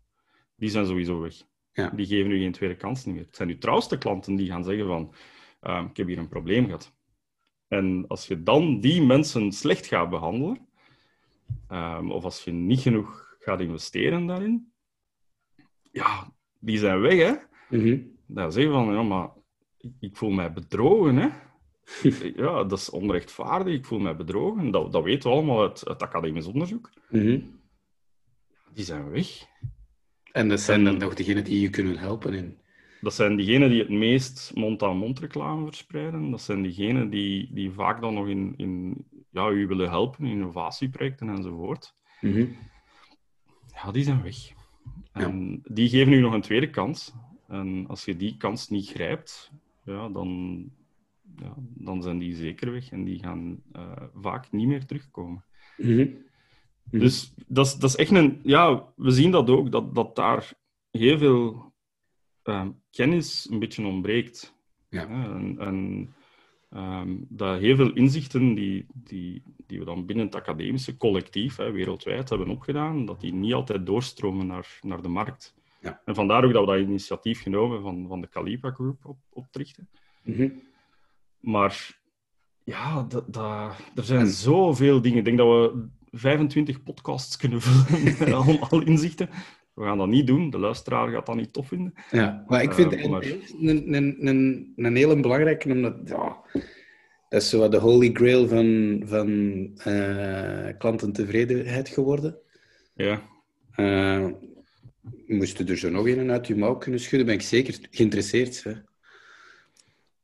[0.57, 1.42] die zijn sowieso weg.
[1.72, 1.90] Ja.
[1.90, 3.24] Die geven u geen tweede kans meer.
[3.24, 5.14] Het zijn uw trouwste klanten die gaan zeggen van,
[5.61, 6.92] "Ehm, ik heb hier een probleem gehad.
[7.66, 10.68] En als je dan die mensen slecht gaat behandelen,
[11.68, 14.72] ehm, of als je niet genoeg gaat investeren daarin,
[15.90, 17.35] ja, die zijn weg, hè.
[17.77, 18.01] Mhm.
[18.27, 19.31] Dan zeggen van, ja, maar
[19.79, 21.29] ik, ik voel mij bedrogen, hè.
[22.37, 24.70] ja, dat is onrechtvaardig, ik voel mij bedrogen.
[24.70, 26.90] Dat, dat weten we allemaal uit, uit academisch onderzoek.
[27.09, 27.40] Mhm.
[28.72, 29.46] Die zijn weg.
[30.33, 32.59] En dat zijn dan nog degenen die je kunnen helpen in.
[33.01, 36.31] Dat zijn diegenen die het meest mond-aan-mond reclame verspreiden.
[36.31, 40.31] Dat zijn diegenen die, die vaak dan nog in, in ja, u willen helpen, in
[40.31, 41.94] innovatieprojecten enzovoort.
[42.20, 42.46] Mhm.
[43.74, 44.37] Ja, die zijn weg.
[45.12, 47.14] En die geven u nog een tweede kans.
[47.48, 49.53] En als je die kans niet grijpt,
[49.85, 50.70] ja, dan,
[51.42, 55.44] ja, dan zijn die zeker weg en die gaan eh, vaak niet meer terugkomen.
[55.77, 56.07] Mhm.
[56.90, 56.98] Mhm.
[56.98, 58.40] Dus dat is, dat is echt een...
[58.42, 60.53] Ja, we zien dat ook, dat, dat daar
[60.90, 61.72] heel veel
[62.42, 64.55] ehm, kennis een beetje ontbreekt.
[64.88, 65.09] Ja.
[65.09, 66.09] Hè, En, en
[66.70, 71.70] ehm, dat heel veel inzichten die, die, die we dan binnen het academische collectief hè,
[71.70, 75.55] wereldwijd hebben opgedaan, dat die niet altijd doorstromen naar, naar de markt.
[75.81, 76.03] Ja.
[76.05, 79.46] En vandaar ook dat we dat initiatief genomen van, van de Calipa Group op, op
[79.51, 79.88] te richten.
[80.22, 80.48] Mhm.
[81.40, 82.01] Maar
[82.64, 85.18] ja, dat, dat, er zijn zoveel dingen.
[85.18, 89.29] Ik denk dat we 25 podcasts kunnen vullen, al, al inzichten.
[89.74, 90.51] We gaan dat niet doen.
[90.51, 91.94] De luisteraar gaat dat niet tof vinden.
[92.11, 93.24] Ja, maar ik vind Eh, maar-
[93.61, 96.37] een, een, een, een hele belangrijke, omdat ja,
[97.29, 99.29] dat is zo de holy grail van, van
[99.77, 102.38] eh, klantentevredenheid geworden.
[102.94, 103.22] Ja,
[103.74, 104.27] Eh
[105.27, 108.62] moest je er zo nog een uit je mouw kunnen schudden, ben ik zeker geïnteresseerd.
[108.64, 108.72] Hè?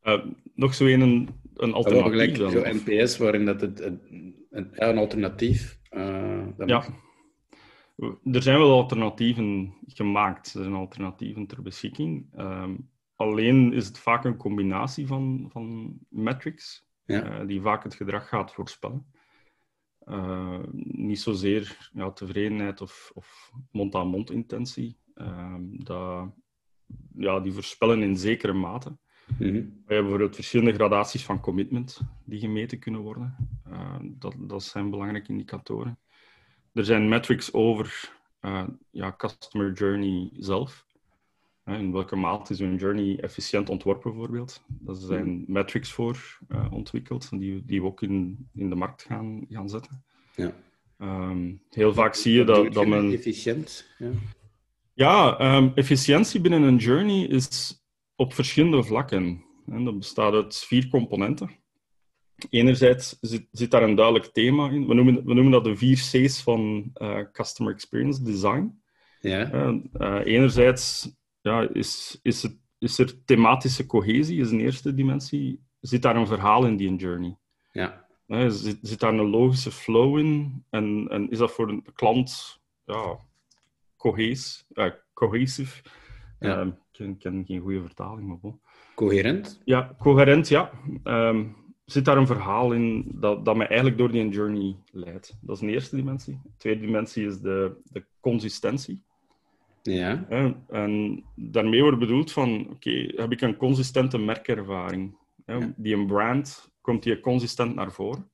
[0.04, 2.50] Eh, nog zo een, een alternatief gelijk dan.
[2.50, 4.00] zo of- NPS, waarin dat het, het,
[4.50, 5.78] het- ja, een alternatief.
[6.56, 6.84] dat Ja.
[8.24, 10.54] Er zijn wel alternatieven gemaakt.
[10.54, 12.26] Er zijn alternatieven ter beschikking.
[12.36, 12.74] Ehm,
[13.16, 17.22] alleen is het vaak een combinatie van, van metrics, Ja.
[17.40, 19.06] eh, die vaak het gedrag gaat voorspellen.
[20.08, 24.98] Uh, niet zozeer ja, tevredenheid of, of mond-aan-mond intentie.
[25.14, 26.28] Uh, dat,
[27.16, 28.96] ja, die voorspellen in zekere mate.
[29.26, 29.52] Mm -hmm.
[29.52, 33.36] We hebben bijvoorbeeld verschillende gradaties van commitment die gemeten kunnen worden.
[33.68, 35.98] Uh, dat, dat zijn belangrijke indicatoren.
[36.72, 38.12] Er zijn metrics over
[38.90, 40.86] ja, customer journey zelf.
[41.66, 44.62] In welke mate is een journey efficiënt ontworpen, bijvoorbeeld?
[44.66, 45.52] Daar zijn mhm.
[45.52, 46.38] metrics voor
[46.70, 50.04] ontwikkeld, die, die we ook in, in de markt gaan, gaan zetten.
[50.36, 50.52] Ja.
[50.98, 53.12] Um, heel vaak zie je dat, dat men...
[53.12, 54.10] Efficiënt, ja.
[54.94, 57.83] Ja, um, efficiëntie binnen een journey is
[58.16, 59.44] op verschillende vlakken.
[59.66, 61.50] En dat bestaat uit vier componenten.
[62.50, 64.86] Enerzijds zit, zit, daar een duidelijk thema in.
[64.86, 68.82] We noemen, we noemen dat de vier C's van uh, Customer Experience Design.
[69.20, 69.50] Ja.
[69.52, 75.62] Uh, enerzijds ja, is, is, het, is er thematische cohesie, is een eerste dimensie.
[75.80, 77.36] Zit daar een verhaal in die journey?
[77.72, 78.06] Ja.
[78.48, 80.64] zit, zit daar een logische flow in?
[80.70, 83.18] En, en is dat voor een klant ja,
[83.96, 84.66] cohes,
[85.12, 85.82] cohesief?
[86.44, 86.64] Ja.
[86.64, 88.60] Uh, ik ken, geen goede vertaling, maar bon.
[88.94, 89.60] Coherent?
[89.64, 90.70] Ja, coherent, ja.
[91.04, 95.38] Um, zit daar een verhaal in dat, dat mij eigenlijk door die journey leidt.
[95.40, 96.40] Dat is een eerste dimensie.
[96.42, 99.02] De tweede dimensie is de, de consistentie.
[99.82, 100.26] Ja.
[100.68, 105.16] En daarmee wordt bedoeld van, oké, heb ik een consistente merkervaring?
[105.46, 105.72] Ja.
[105.76, 108.30] Die een brand, komt die consistent naar voren?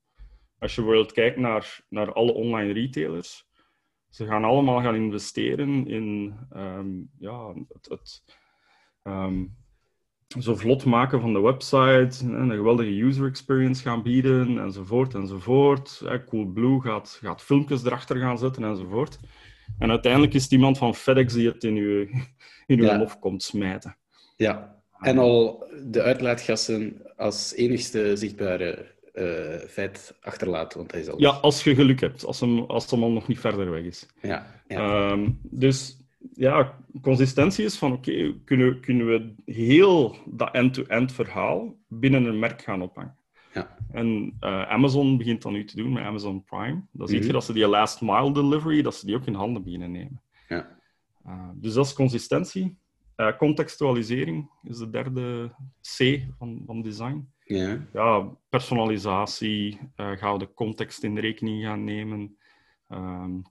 [0.59, 3.50] Als je bijvoorbeeld kijkt naar, naar alle online retailers,
[4.11, 8.23] ze gaan allemaal gaan investeren in um, ja, het, het
[9.03, 9.57] um,
[10.39, 16.03] zo vlot maken van de website, een geweldige user experience gaan bieden, enzovoort, enzovoort.
[16.27, 19.19] Coolblue gaat, gaat filmpjes erachter gaan zetten, enzovoort.
[19.79, 22.01] En uiteindelijk is het iemand van FedEx die het in uw,
[22.67, 23.17] in uw ja.
[23.21, 23.97] komt smijten.
[24.37, 31.21] Ja, en al de uitlaatgassen als enigste zichtbare uh, feit achterlaten, want hij is al...
[31.21, 34.07] Ja, als je geluk hebt, als hem, als hem al nog niet verder weg is.
[34.23, 34.63] Ja.
[34.69, 35.11] ja.
[35.11, 36.01] Um, dus
[36.35, 42.63] ja, consistentie is van oké, kunnen, kunnen we heel dat end-to-end verhaal binnen een merk
[42.63, 43.19] gaan ophangen.
[43.55, 43.77] Ja.
[43.93, 46.83] En uh, Amazon begint dat nu te doen met Amazon Prime.
[46.93, 47.33] Dan zie je mhm.
[47.33, 50.21] dat ze die last mile delivery, dat ze die ook in handen beginnen nemen.
[50.49, 50.79] Ja.
[51.27, 52.79] Uh, dus dat is consistentie.
[53.17, 55.53] Uh, contextualisering is de derde
[55.97, 57.29] C van, van design.
[57.57, 57.87] Ja.
[57.93, 62.37] ja personalisatie, gaan we de context in rekening gaan nemen.
[62.89, 63.43] Um,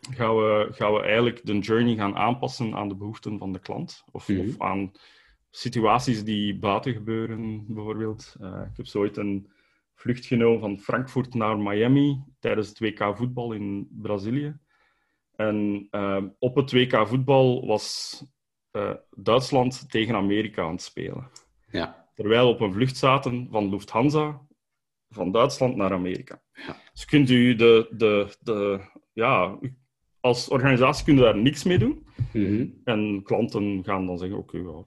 [0.00, 4.04] gaan we, gaan we eigenlijk de journey gaan aanpassen aan de behoeften van de klant.
[4.10, 4.62] Of, of mhm.
[4.62, 4.92] aan
[5.50, 8.36] situaties die buiten gebeuren, bijvoorbeeld.
[8.40, 9.50] Uh, ik heb zo ooit een
[9.94, 14.58] vlucht genomen van Frankfurt naar Miami tijdens het WK voetbal in Brazilië.
[15.36, 18.16] En uh, op het WK voetbal was
[18.72, 21.30] uh, Duitsland tegen Amerika aan het spelen.
[21.70, 22.08] Ja.
[22.20, 24.46] Terwijl we op een vlucht zaten van Lufthansa
[25.08, 26.42] van Duitsland naar Amerika.
[26.52, 26.76] Ja.
[26.92, 28.80] Dus kunt u de, de, de,
[29.12, 29.58] ja,
[30.20, 32.06] als organisatie kun je daar niks mee doen.
[32.32, 32.66] Mhm.
[32.84, 34.84] En klanten gaan dan zeggen, oké, okay,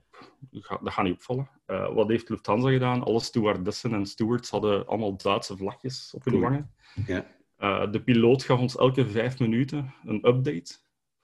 [0.82, 1.50] dat gaat niet opvallen.
[1.66, 3.04] Uh, wat heeft Lufthansa gedaan?
[3.04, 6.74] Alle stewardessen en stewards hadden allemaal Duitse vlagjes op hun wangen.
[7.06, 7.26] Ja.
[7.58, 10.74] Uh, de piloot gaf ons elke vijf minuten een update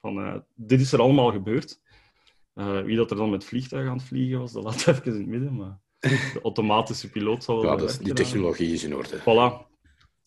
[0.01, 1.81] van uh, dit is er allemaal gebeurd.
[2.85, 5.27] wie dat er dan met vliegtuig aan het vliegen was, dat laat even in het
[5.27, 7.71] midden, maar de automatische piloot zal wel...
[7.71, 9.19] Ja, dat die technologie is in orde.
[9.19, 9.69] Voilà.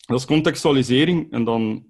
[0.05, 1.87] Dat is contextualisering en dan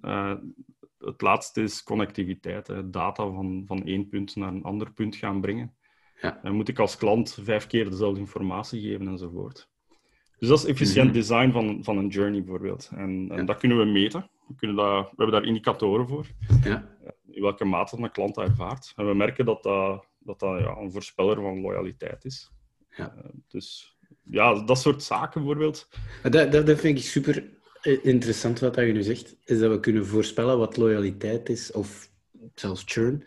[1.06, 2.66] het laatste is connectiviteit.
[2.66, 2.90] Hè.
[2.90, 5.74] Data van, van één punt naar een ander punt gaan brengen.
[6.20, 6.40] Ja.
[6.42, 9.68] Dan moet ik als klant vijf keer dezelfde informatie geven enzovoort.
[10.38, 11.14] Dus dat is efficiënt mhm.
[11.14, 12.90] design van, van een journey bijvoorbeeld.
[12.94, 14.30] En, en dat kunnen we meten.
[14.48, 16.26] We, kunnen dat, we hebben daar indicatoren voor.
[16.64, 16.96] Ja.
[17.30, 18.92] In welke mate een klant dat ervaart.
[18.96, 22.50] En we merken dat dat, dat, dat ja, een voorspeller van loyaliteit is.
[22.96, 23.14] Ja.
[23.16, 23.96] Uh, dus
[24.30, 25.88] ja, dat soort zaken bijvoorbeeld.
[26.22, 27.54] Dat, dat, dat vind ik super
[28.02, 32.10] interessant wat je nu zegt, is dat we kunnen voorspellen wat loyaliteit is, of
[32.54, 33.24] zelfs churn.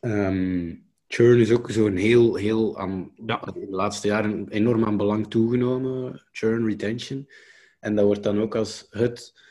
[0.00, 3.40] um, churn is ook zo'n heel, heel aan, ja.
[3.40, 7.28] de laatste jaren enorm aan belang toegenomen, churn, retention.
[7.80, 9.42] En dat wordt dan ook als het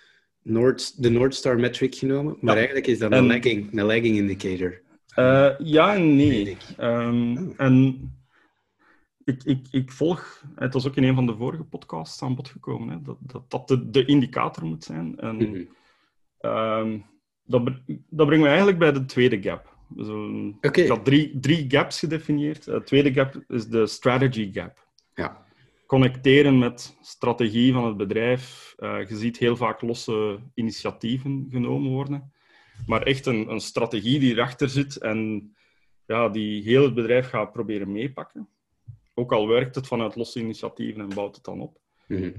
[0.42, 4.82] North, de North Star metric genomen, maar eigenlijk is dat een, lagging, een lagging indicator.
[5.20, 6.58] Uh, ja en nee.
[6.80, 8.02] Um, en
[9.26, 12.50] ik, ik, ik volg, het was ook in een van de vorige podcasts aan bod
[12.50, 15.20] gekomen, hè, dat, dat dat de, de indicator moet zijn.
[15.20, 15.68] En mm
[16.40, 17.06] -hmm.
[17.46, 17.66] dat,
[18.10, 19.74] dat brengt me eigenlijk bij de tweede gap.
[19.88, 20.08] Dus,
[20.62, 22.64] Ik had drie, drie gaps gedefinieerd.
[22.64, 24.88] De tweede gap is de strategy gap.
[25.14, 25.46] Ja.
[25.86, 28.76] Connecteren met strategie van het bedrijf.
[28.80, 32.32] Uh, je ziet heel vaak losse initiatieven genomen worden.
[32.86, 35.52] Maar echt een, een strategie die erachter zit en
[36.06, 38.48] ja, die heel het bedrijf gaat proberen meepakken.
[39.14, 41.80] Ook al werkt het vanuit losse initiatieven en bouwt het dan op.
[42.08, 42.32] Mhm.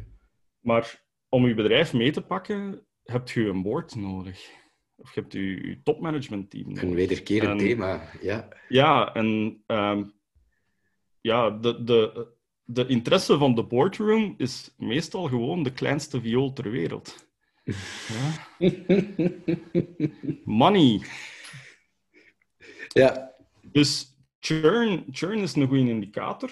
[0.60, 4.50] Maar om je bedrijf mee te pakken, heb je een board nodig.
[4.96, 6.82] Of je hebt je, je topmanagement team nodig.
[6.82, 8.48] Een wederkerend thema, ja.
[8.68, 10.12] Ja, en um,
[11.20, 12.28] ja, de, de,
[12.64, 17.22] de interesse van de boardroom is meestal gewoon de kleinste viool ter wereld.
[18.58, 18.78] Ja.
[20.44, 21.00] Money.
[22.88, 23.34] Ja.
[23.62, 24.13] Dus
[24.44, 26.50] churn, churn is een goede indicator.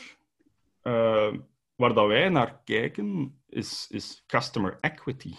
[0.83, 1.33] Uh,
[1.75, 5.35] waar dat wij naar kijken is, is customer equity.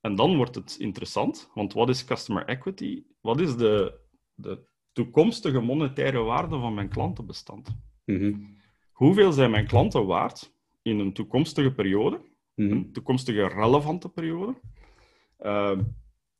[0.00, 3.04] En dan wordt het interessant, want wat is customer equity?
[3.20, 3.98] Wat is de,
[4.34, 4.58] de
[4.92, 7.76] toekomstige monetaire waarde van mijn klantenbestand?
[8.04, 8.52] Mm
[8.92, 10.52] Hoeveel zijn mijn klanten waard
[10.82, 12.20] in een toekomstige periode,
[12.54, 12.70] Mhm.
[12.70, 14.54] een toekomstige relevante periode?
[15.40, 15.78] Uh,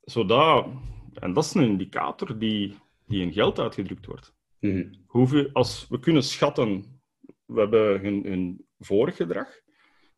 [0.01, 0.67] zodat,
[1.15, 2.75] en dat is een indicator die,
[3.07, 4.35] die in geld uitgedrukt wordt.
[4.65, 4.85] Mhm.
[5.07, 6.85] Hoeveel, als we kunnen schatten,
[7.45, 9.49] we hebben hun, hun vorig gedrag,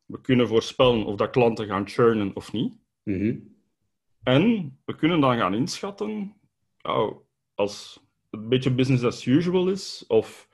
[0.05, 2.79] we kunnen voorspellen of dat klanten gaan churnen of niet.
[3.03, 3.39] Mhm.
[4.23, 6.35] En we kunnen dan gaan inschatten,
[6.83, 7.17] nou,
[7.55, 10.49] als het een beetje business as usual is, of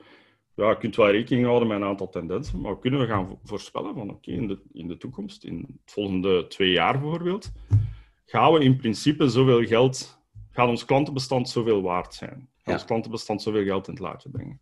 [0.55, 3.39] ja, je kunt wel rekening houden met een aantal tendensen, maar kunnen we gaan vo-
[3.43, 7.51] voorspellen van oké, in, de, in de toekomst, in het volgende twee jaar bijvoorbeeld,
[8.25, 10.19] gaan we in principe zoveel geld,
[10.51, 12.51] gaat ons klantenbestand zoveel waard zijn.
[12.63, 12.73] Ja.
[12.73, 14.59] ons klantenbestand zoveel geld in het laadje brengen.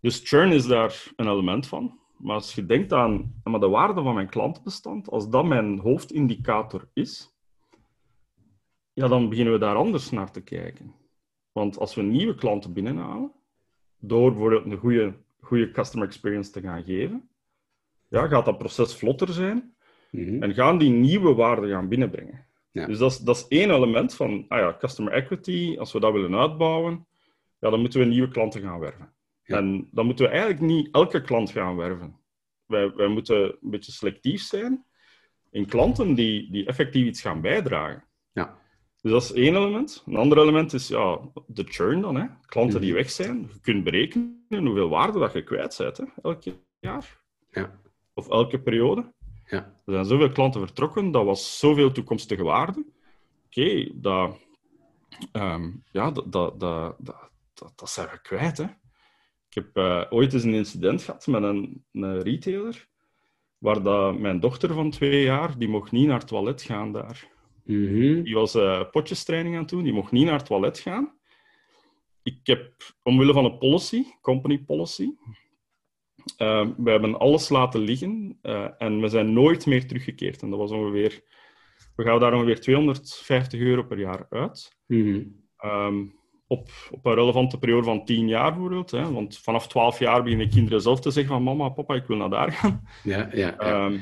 [0.00, 1.98] Dus churn is daar een element van.
[2.16, 6.88] Maar als je denkt aan maar de waarde van mijn klantenbestand, als dat mijn hoofdindicator
[6.92, 7.34] is,
[8.92, 10.94] ja, dan beginnen we daar anders naar te kijken.
[11.52, 13.32] Want als we nieuwe klanten binnenhalen,
[13.98, 17.28] door bijvoorbeeld een goede, goede customer experience te gaan geven,
[18.08, 19.74] ja, gaat dat proces vlotter zijn
[20.10, 20.42] Mhm.
[20.42, 22.46] en gaan die nieuwe waarden gaan binnenbrengen.
[22.72, 22.86] Ja.
[22.86, 25.76] Dus dat is, dat is één element van ah ja, customer equity.
[25.78, 27.06] Als we dat willen uitbouwen,
[27.58, 29.12] ja, dan moeten we nieuwe klanten gaan werven.
[29.42, 29.56] Ja.
[29.56, 32.16] En dan moeten we eigenlijk niet elke klant gaan werven.
[32.66, 34.84] Wij, wij moeten een beetje selectief zijn
[35.50, 38.04] in klanten die, die effectief iets gaan bijdragen.
[38.32, 38.58] Ja.
[39.02, 40.02] Dus dat is één element.
[40.06, 42.14] Een ander element is ja, de churn dan.
[42.16, 42.26] Hè.
[42.46, 42.98] Klanten die Mhm.
[42.98, 43.48] weg zijn.
[43.52, 46.42] Je kunt berekenen hoeveel waarde dat je kwijt bent hè, elk
[46.80, 47.20] jaar.
[47.50, 47.80] Ja.
[48.14, 49.12] Of elke periode.
[49.50, 49.74] Ja.
[49.86, 52.84] Er zijn zoveel klanten vertrokken, dat was zoveel toekomstige waarde.
[53.46, 54.38] Oké, dat,
[55.32, 58.58] ehm, ja, dat, dat, dat, dat, dat, zijn we kwijt.
[58.58, 58.64] Hè.
[59.48, 62.88] Ik heb eh, ooit eens een incident gehad met een, een retailer,
[63.58, 67.28] waar dat mijn dochter van twee jaar, die mocht niet naar het toilet gaan daar.
[67.64, 68.22] Mhm.
[68.22, 71.18] Die was eh, potjestraining aan het doen, die mocht niet naar het toilet gaan.
[72.22, 75.10] Ik heb, omwille van een policy, company policy,
[76.36, 80.42] eh, we hebben alles laten liggen eh, en we zijn nooit meer teruggekeerd.
[80.42, 81.20] En dat was ongeveer,
[81.96, 84.76] we gaan daar ongeveer 250 euro per jaar uit.
[84.86, 85.22] Mhm.
[85.56, 86.04] Ehm,
[86.46, 88.90] op, op een relevante periode van 10 jaar bijvoorbeeld.
[88.90, 92.16] Hè, want vanaf 12 jaar beginnen kinderen zelf te zeggen van mama, papa, ik wil
[92.16, 92.82] naar daar gaan.
[93.02, 93.58] Ja, ja, ja.
[93.58, 93.98] Ehm,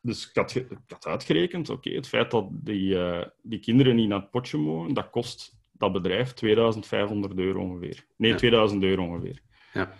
[0.00, 4.08] dus ik had, ik had uitgerekend, oké, het feit dat die, eh, die kinderen niet
[4.08, 8.06] naar het potje mogen, dat kost dat bedrijf 2500 euro ongeveer.
[8.16, 8.36] Nee, Ja.
[8.36, 9.42] 2000 euro ongeveer.
[9.72, 9.92] Ja.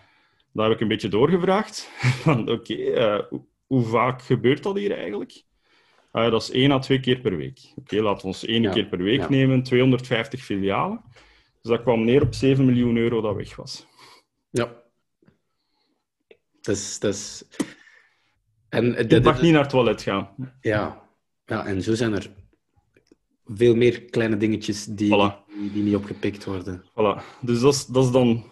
[0.52, 1.90] Daar heb ik een beetje doorgevraagd.
[2.24, 5.42] Van, oké, eh, hoe, hoe vaak gebeurt dat hier eigenlijk?
[6.10, 7.72] Ah, dat is één à twee keer per week.
[7.76, 8.72] Oké, laten we ons één Ja.
[8.72, 9.28] keer per week Ja.
[9.28, 11.00] nemen, 250 filialen.
[11.62, 13.86] Dus dat kwam neer op 7 miljoen euro dat weg was.
[14.50, 14.76] ja.
[16.60, 16.98] Dat is...
[16.98, 17.44] Dat is...
[18.68, 20.34] En Je dat, mag niet naar het toilet gaan.
[20.60, 21.08] ja.
[21.46, 22.30] ja, en zo zijn er
[23.44, 25.46] veel meer kleine dingetjes die, Voilà.
[25.60, 26.84] die, die niet opgepikt worden.
[26.90, 27.40] Voilà.
[27.40, 28.44] Dus dat is, dat is dan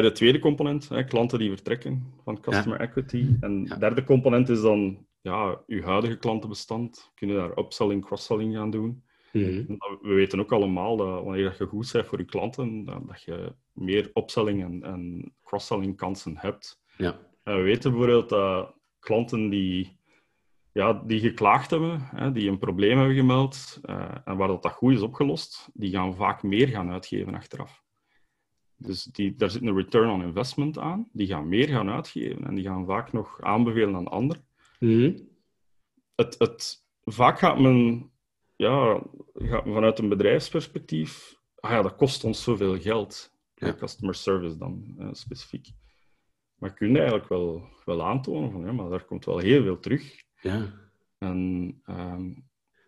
[0.00, 3.26] de tweede component, hè, klanten die vertrekken van customer equity.
[3.40, 3.74] En Ja.
[3.74, 7.10] de derde component is dan ja, uw huidige klantenbestand.
[7.14, 9.02] Kunnen daar upselling, cross-selling gaan doen.
[9.32, 9.44] Mhm.
[9.44, 13.22] En dat- We weten ook allemaal dat wanneer je goed bent voor je klanten, dat
[13.24, 16.80] je meer upselling en, en cross-selling kansen hebt.
[16.96, 17.18] Ja.
[17.42, 19.96] En we weten bijvoorbeeld dat klanten die,
[20.72, 24.72] ja, die geklaagd hebben, hè, die een probleem hebben gemeld, eh, en waar dat, dat
[24.72, 27.81] goed is opgelost, die gaan vaak meer gaan uitgeven achteraf.
[28.82, 31.08] Dus die, daar zit een return on investment aan.
[31.12, 34.44] Die gaan meer gaan uitgeven en die gaan vaak nog aanbevelen aan anderen.
[34.78, 35.18] Mhm.
[36.14, 38.10] Het, het, vaak gaat men,
[38.56, 39.02] ja,
[39.34, 43.30] gaat men vanuit een bedrijfsperspectief, ah ja, dat kost ons zoveel geld.
[43.54, 43.74] Ja.
[43.74, 45.68] Customer service dan, eh, specifiek.
[46.58, 49.80] Maar kun je eigenlijk wel, wel aantonen van, ja, maar daar komt wel heel veel
[49.80, 50.22] terug.
[50.40, 50.72] Ja.
[51.18, 52.32] En, ehm,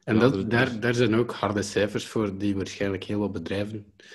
[0.04, 3.32] En Ja, dat, dus- daar, daar zijn ook harde cijfers voor die waarschijnlijk heel wat
[3.32, 4.06] bedrijven eh,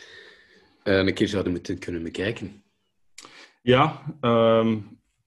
[0.98, 2.64] een keer zouden moeten kunnen bekijken.
[3.62, 4.78] ja, ehm,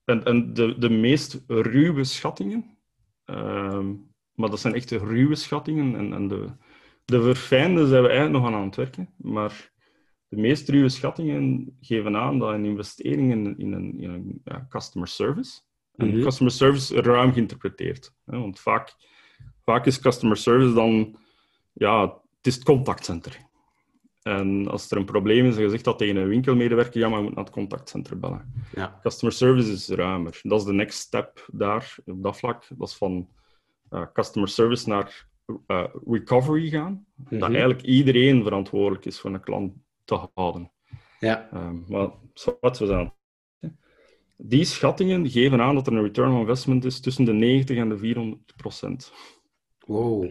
[0.04, 2.78] en, en de, de meest ruwe schattingen,
[3.24, 3.94] ehm,
[4.34, 6.48] maar dat zijn echt de ruwe schattingen, en, en de,
[7.04, 9.70] de verfijnde zijn we eigenlijk nog aan aan het werken, maar
[10.28, 14.66] de meest ruwe schattingen geven aan dat een investering in, in een, in een ja,
[14.68, 15.60] customer service,
[15.96, 16.22] En Mhm.
[16.22, 18.14] customer service ruim geïnterpreteerd.
[18.24, 18.38] Hè?
[18.38, 18.94] Want vaak,
[19.64, 21.16] vaak is customer service dan,
[21.72, 22.00] ja,
[22.36, 23.50] het is het contactcenter.
[24.22, 27.18] En als er een probleem is en je zegt dat tegen een winkelmedewerker, ja, maar
[27.18, 28.52] je moet naar het contactcenter bellen.
[28.74, 28.98] Ja.
[29.02, 30.40] Customer service is ruimer.
[30.42, 32.64] Dat is de next step daar, op dat vlak.
[32.76, 33.28] Dat is van
[33.88, 35.26] eh, customer service naar
[35.66, 37.06] eh, recovery gaan.
[37.16, 37.50] Dat Mhm.
[37.50, 39.72] eigenlijk iedereen verantwoordelijk is voor een klant
[40.04, 40.70] te houden.
[41.20, 41.48] Ja.
[41.52, 42.10] Ehm, maar
[42.60, 43.12] wat we zijn.
[44.36, 47.88] Die schattingen geven aan dat er een return on investment is tussen de 90 en
[47.88, 49.12] de 400 procent.
[49.86, 50.30] Wow.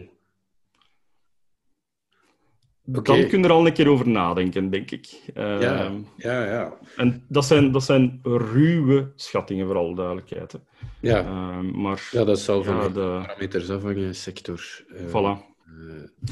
[2.86, 3.02] Oké.
[3.02, 5.04] Dan kun je er al een keer over nadenken, denk ik.
[5.34, 5.58] Ja.
[5.84, 6.78] Ehm, Ja, ja.
[6.96, 10.52] En dat zijn, dat zijn ruwe schattingen, voor alle duidelijkheid.
[10.52, 10.58] Hè.
[11.00, 14.84] Ja, Ehm, maar ja dat zal van ja, de parameters afhangen, sector.
[14.96, 15.40] eh, voilà.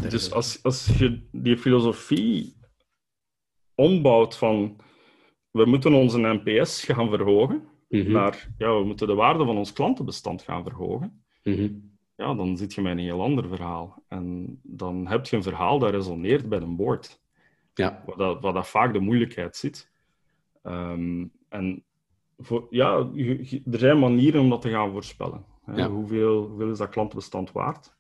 [0.03, 2.57] eh, Dus als, als je die filosofie
[3.75, 4.77] ombouwt van
[5.51, 9.73] we moeten onze NPS gaan verhogen mhm, naar ja, we moeten de waarde van ons
[9.73, 11.69] klantenbestand gaan verhogen, mhm.
[12.21, 14.03] Ja, dan zit je met een heel ander verhaal.
[14.09, 17.21] En dan heb je een verhaal dat resoneert bij een board,
[17.75, 19.91] Ja, waar dat, waar dat vaak de moeilijkheid zit.
[20.63, 21.85] Ehm, en
[22.39, 23.09] voor, ja,
[23.71, 25.45] er zijn manieren om dat te gaan voorspellen.
[25.65, 25.75] Hè.
[25.75, 25.89] Ja.
[25.89, 27.97] Hoeveel, hoeveel is dat klantenbestand waard?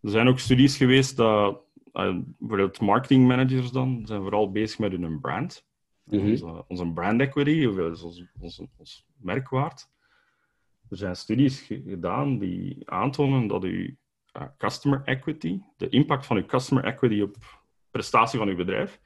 [0.00, 1.60] Er zijn ook studies geweest dat
[1.92, 5.66] eh, bijvoorbeeld marketingmanagers dan zijn vooral bezig met hun brand.
[6.04, 6.30] Mhm.
[6.30, 9.88] Onze, onze brand equity, hoeveel is ons, ons, ons merk waard?
[10.90, 13.86] Er zijn studies ge- gedaan die aantonen dat uw
[14.32, 17.36] eh, customer equity, de impact van uw customer equity op
[17.90, 19.00] prestatie van uw bedrijf,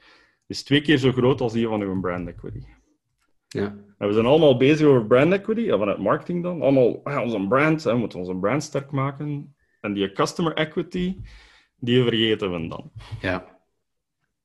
[0.46, 2.62] is twee keer zo groot als die van uw brand equity.
[3.48, 3.76] ja.
[3.98, 6.62] En we zijn allemaal bezig over brand equity, en vanuit marketing dan.
[6.62, 9.54] Allemaal, ah, onze brand, hè, we moeten onze brand sterk maken.
[9.80, 11.16] En die customer equity,
[11.76, 12.92] die vergeten we dan.
[13.20, 13.58] Ja.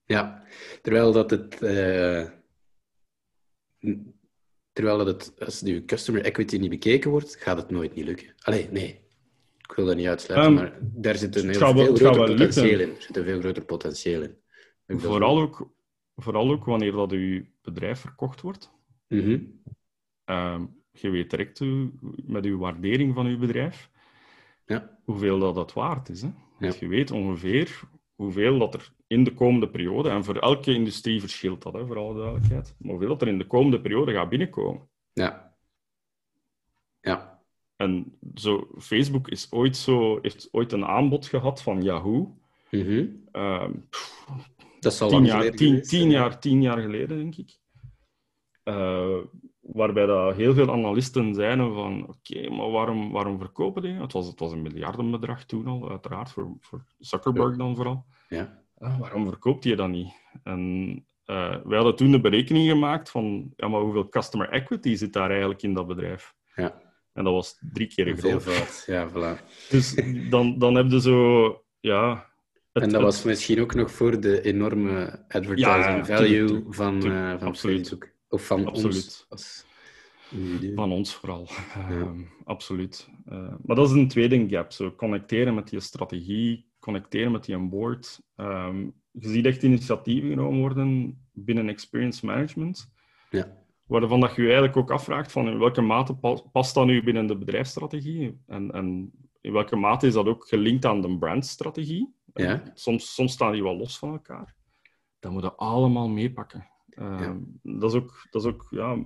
[0.06, 0.44] Ja.
[0.82, 1.62] Terwijl dat het...
[1.62, 2.26] eh,
[4.76, 5.34] terwijl dat het...
[5.46, 8.34] Als je customer equity niet bekeken wordt, gaat het nooit niet lukken.
[8.42, 9.04] Allee, nee.
[9.68, 12.26] Ik wil dat niet uitsluiten, Ehm, maar daar zit een heel wel- veel gaat groter
[12.36, 12.90] potentieel in.
[12.96, 14.36] Er zit een veel groter potentieel in.
[14.88, 15.74] Ik Vooral ook,
[16.16, 18.72] vooral ook wanneer dat uw bedrijf verkocht wordt.
[19.08, 19.40] Mhm.
[20.26, 21.92] Ehm, je weet direct hoe-
[22.26, 23.90] met uw waardering van uw bedrijf
[24.66, 24.98] Ja.
[25.04, 26.22] hoeveel dat, dat waard is.
[26.22, 26.30] Hè?
[26.80, 27.80] Je weet ongeveer
[28.16, 31.98] hoeveel dat er in de komende periode, en voor elke industrie verschilt dat, hè, voor
[31.98, 34.90] alle duidelijkheid, maar hoeveel dat er in de komende periode gaat binnenkomen.
[35.14, 35.56] Ja.
[37.02, 37.44] Ja.
[37.76, 42.38] En zo, Facebook is ooit zo, heeft ooit een aanbod gehad van Yahoo.
[42.72, 43.08] Mhm.
[43.32, 44.26] Ehm, pff,
[44.80, 47.60] Dat zal tien, lang jaar, geleden tien, geweest tien, jaar, tien jaar geleden, denk ik.
[48.64, 49.18] Eh,
[49.60, 53.94] waarbij dat heel veel analisten zeiden van oké, maar waarom, waarom verkopen die?
[53.94, 58.06] Het was, het was een miljardenbedrag toen al, uiteraard, voor, voor Zuckerberg dan vooral.
[58.30, 58.65] Ja.
[58.78, 60.14] Ah, waarom verkoopt je dat niet?
[60.44, 60.60] En
[61.26, 65.30] eh, wij hadden toen de berekening gemaakt van ja, maar hoeveel customer equity zit daar
[65.30, 66.34] eigenlijk in dat bedrijf?
[66.56, 66.82] Ja.
[67.14, 68.84] En dat was drie keer groot.
[68.86, 69.46] Ja, voilà.
[69.70, 69.96] Dus
[70.30, 71.64] dan, dan heb je zo...
[71.80, 72.10] Ja,
[72.74, 75.58] het- En dat het- was misschien ook nog voor de enorme advertising
[75.96, 77.78] Ja, value van, eh, van Absoluut.
[77.88, 78.10] Facebook.
[78.30, 79.26] Of van ons Absoluut.
[79.30, 79.66] als
[80.32, 80.74] individu.
[80.74, 81.48] Van ons vooral.
[81.90, 83.10] Ehm, absoluut.
[83.26, 84.72] Eh, maar dat is een tweede gap.
[84.72, 88.22] Zo connecteren met die strategie, connecteren met die board.
[88.36, 88.78] Ehm,
[89.12, 92.92] je ziet echt initiatieven genomen worden binnen experience management,
[93.30, 93.58] Ja.
[93.86, 97.04] waarvan dat je je eigenlijk ook afvraagt van in welke mate pa- past dat nu
[97.04, 102.14] binnen de bedrijfsstrategie en, en in welke mate is dat ook gelinkt aan de brandstrategie.
[102.34, 102.64] Ja.
[102.74, 104.56] Soms, soms staan die wel los van elkaar.
[105.20, 106.68] Dat moeten we allemaal meepakken.
[106.90, 109.06] Ehm, Dat is ook, dat is ook ja,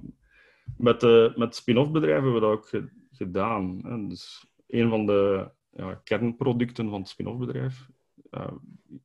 [0.77, 3.79] met, de, met spin-off bedrijven hebben we dat ook ge- gedaan.
[3.83, 4.07] Hè.
[4.07, 7.87] Dus een van de ja, kernproducten van het spin-off bedrijf
[8.29, 8.51] eh,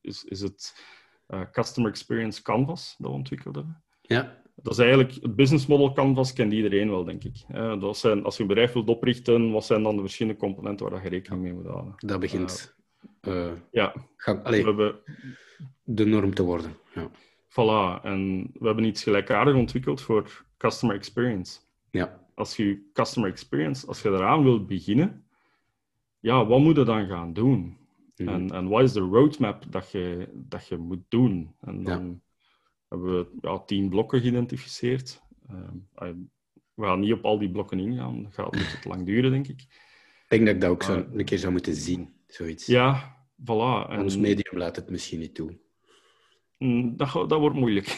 [0.01, 0.85] is, is het
[1.27, 3.83] eh, Customer Experience Canvas dat we ontwikkeld hebben.
[4.01, 4.43] Ja.
[4.57, 7.45] Dat is eigenlijk het business model canvas kent iedereen wel, denk ik.
[7.49, 10.87] Eh, Dat zijn, als je een bedrijf wilt oprichten, wat zijn dan de verschillende componenten
[10.87, 11.95] waar dat je rekening mee moet houden?
[11.97, 12.75] Dat begint
[13.71, 14.99] Ja, we hebben,
[15.83, 16.77] de norm te worden.
[16.95, 17.11] Ja.
[17.49, 21.61] Voilà, en we hebben iets gelijkaardigs ontwikkeld voor customer experience.
[21.91, 22.27] Ja.
[22.35, 25.24] Als je customer experience, als je eraan wilt beginnen,
[26.25, 27.77] ja, wat moet je dan gaan doen?
[28.17, 28.29] Mhm.
[28.29, 31.55] En, en wat is de roadmap dat je, dat je moet doen?
[31.61, 32.23] En dan
[32.89, 35.23] hebben we ja, tien blokken geïdentificeerd.
[35.49, 36.15] Ehm,
[36.75, 39.61] we gaan niet op al die blokken ingaan, dat gaat het lang duren, denk ik.
[39.61, 42.67] Ik denk dat ik dat ook zo, een keer zou moeten zien, zoiets.
[42.67, 43.91] Ja, voilà.
[43.91, 45.59] En, Ons medium laat het misschien niet toe.
[46.65, 47.87] Mm, dat, dat wordt moeilijk.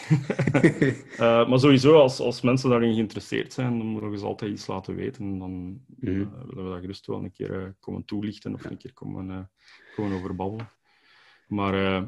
[1.17, 4.67] Eh, maar sowieso, als, als mensen daarin geïnteresseerd zijn, dan moeten we ze altijd iets
[4.67, 5.25] laten weten.
[5.25, 6.21] En dan Mhm.
[6.21, 9.51] eh, willen we dat gerust wel een keer eh, komen toelichten of een keer komen,
[9.95, 10.71] komen over babbelen.
[11.49, 12.03] Maar eh,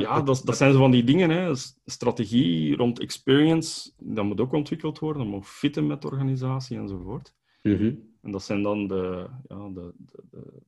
[0.00, 1.30] ja, dat, dat zijn zo van die dingen.
[1.30, 1.54] Hè.
[1.84, 5.22] Strategie rond experience, dat moet ook ontwikkeld worden.
[5.22, 7.34] Dat moet fitten met de organisatie enzovoort.
[7.62, 7.94] Mhm.
[8.22, 10.62] En dat zijn dan de, ja, de, de, de,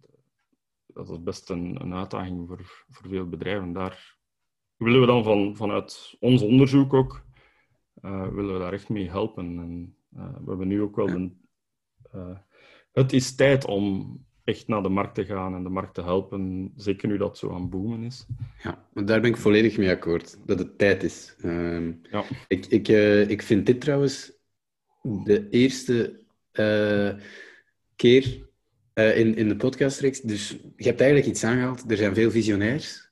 [0.86, 3.72] dat is best een, een uitdaging voor, voor veel bedrijven.
[3.72, 4.18] Daar
[4.80, 7.24] willen we dan van, vanuit ons onderzoek ook,
[8.02, 9.58] uh, willen we daar echt mee helpen.
[9.58, 11.40] En, uh, we hebben nu ook wel een...
[12.14, 12.38] Uh,
[12.92, 16.72] het is tijd om echt naar de markt te gaan en de markt te helpen,
[16.76, 18.26] zeker nu dat zo aan boomen is.
[18.62, 21.36] Ja, daar ben ik volledig mee akkoord, dat het tijd is.
[21.38, 22.24] Uh, ja.
[22.48, 22.88] ik, ik,
[23.28, 24.32] ik vind dit trouwens
[25.02, 26.24] de eerste
[27.96, 28.48] keer
[28.94, 30.20] in, in de podcastreeks.
[30.20, 31.90] Dus je hebt eigenlijk iets aangehaald.
[31.90, 33.09] Er zijn veel visionairs.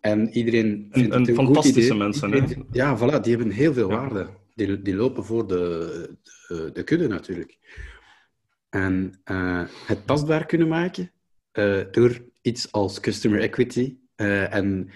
[0.00, 2.34] En iedereen vindt en, fantastische mensen.
[2.34, 2.78] Iedereen, hè?
[2.78, 4.28] Ja, voilà, die hebben heel veel waarde.
[4.54, 6.16] Die, die lopen voor de,
[6.48, 7.58] de, de, kudde natuurlijk.
[8.68, 11.10] En uh, het tastbaar kunnen maken
[11.52, 13.96] uh, door iets als customer equity.
[14.16, 14.90] Uh, en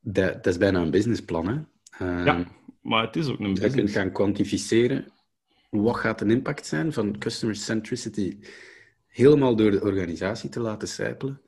[0.00, 1.46] dat, dat, is bijna een businessplan.
[1.98, 2.24] Hè?
[2.24, 2.44] ja,
[2.82, 3.74] maar het is ook een business.
[3.74, 5.12] Je kunt gaan kwantificeren.
[5.70, 8.38] Wat gaat de impact zijn van customer centricity
[9.06, 11.40] helemaal door de organisatie te laten sijpelen?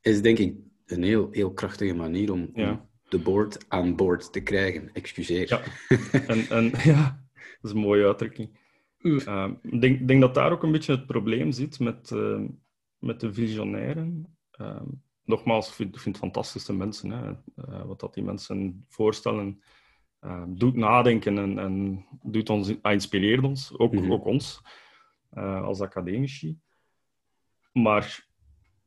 [0.00, 0.56] Is denk ik
[0.86, 2.70] een heel, heel krachtige manier om, ja.
[2.70, 4.92] om de board aan boord te krijgen.
[4.92, 5.48] Excuseer.
[5.48, 5.60] Ja,
[6.32, 8.62] en, en, ja dat is een mooie uitdrukking.
[8.98, 12.44] Uh, ik denk, denk dat daar ook een beetje het probleem zit met, uh,
[12.98, 14.36] met de visionairen.
[14.60, 14.82] Uh,
[15.24, 17.10] nogmaals, ik vind, vind fantastische mensen.
[17.10, 17.34] Hè.
[17.86, 19.62] wat dat die mensen voorstellen,
[20.46, 24.12] doet nadenken en, en doet ons, inspireert ons, ook, Mhm.
[24.12, 24.60] ook ons,
[25.34, 26.58] als academici.
[27.72, 28.28] Maar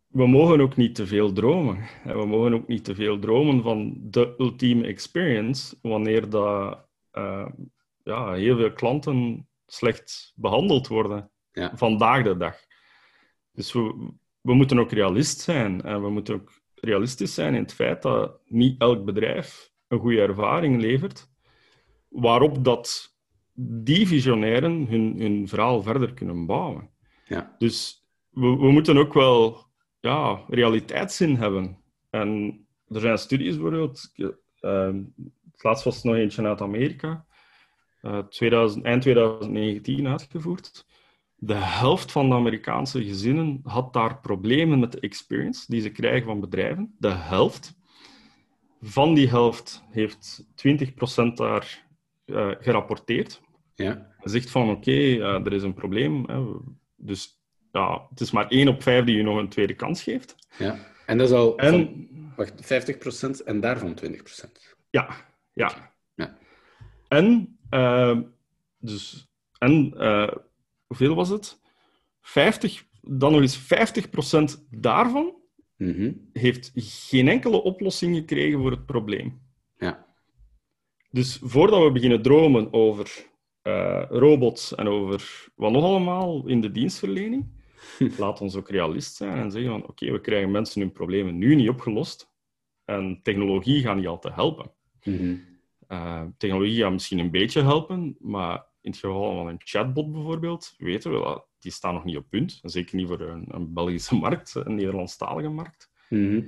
[0.07, 1.77] we mogen ook niet te veel dromen.
[2.03, 7.47] En we mogen ook niet te veel dromen van de ultieme experience, wanneer dat, uh,
[8.03, 11.71] ja, heel veel klanten slecht behandeld worden Ja.
[11.75, 12.55] vandaag de dag.
[13.51, 15.81] Dus we, we moeten ook realist zijn.
[15.81, 20.21] En we moeten ook realistisch zijn in het feit dat niet elk bedrijf een goede
[20.21, 21.29] ervaring levert,
[22.09, 23.15] waarop dat
[23.59, 26.89] die visionairen hun, hun verhaal verder kunnen bouwen.
[27.25, 27.55] Ja.
[27.57, 29.66] Dus we, we moeten ook wel
[29.99, 31.77] ja, realiteitszin hebben.
[32.09, 34.27] En er zijn studies bijvoorbeeld, uh,
[35.51, 37.25] het laatst was nog eentje uit Amerika,
[38.01, 40.85] uh, 2000, eind 2019 uitgevoerd.
[41.35, 46.25] De helft van de Amerikaanse gezinnen had daar problemen met de experience die ze krijgen
[46.25, 46.95] van bedrijven.
[46.99, 47.75] De helft.
[48.81, 51.87] Van die helft heeft 20% daar
[52.25, 53.41] uh, gerapporteerd.
[53.75, 54.15] Ja.
[54.21, 56.23] Zegt van oké, okay, er is een probleem.
[56.25, 56.43] Hè.
[56.95, 57.36] Dus
[57.71, 60.35] ja, het is maar één op vijf die je nog een tweede kans geeft.
[60.57, 64.75] Ja, en dat is al En- van, wacht, 50% en daarvan 20%.
[64.89, 65.09] Ja,
[65.53, 65.95] ja.
[66.15, 66.37] Ja.
[67.07, 68.17] En, eh,
[68.77, 70.31] dus, en eh,
[70.87, 71.61] hoeveel was het?
[72.21, 75.35] 50, dan nog eens 50% daarvan
[75.77, 76.13] Mhm.
[76.33, 79.41] heeft geen enkele oplossing gekregen voor het probleem.
[79.77, 80.05] Ja.
[81.11, 83.25] Dus voordat we beginnen dromen over
[83.61, 87.56] eh, robots en over wat nog allemaal in de dienstverlening,
[88.17, 91.55] laat ons ook realist zijn en zeggen van oké, we krijgen mensen hun problemen nu
[91.55, 92.31] niet opgelost
[92.85, 94.71] en technologie gaat niet altijd helpen.
[95.03, 95.35] Mhm.
[95.87, 100.73] Uh, technologie gaat misschien een beetje helpen, maar in het geval van een chatbot bijvoorbeeld,
[100.77, 102.59] weten we dat die staan nog niet op punt.
[102.63, 105.91] Zeker niet voor een, een Belgische markt, een Nederlandstalige markt.
[106.09, 106.43] Mhm.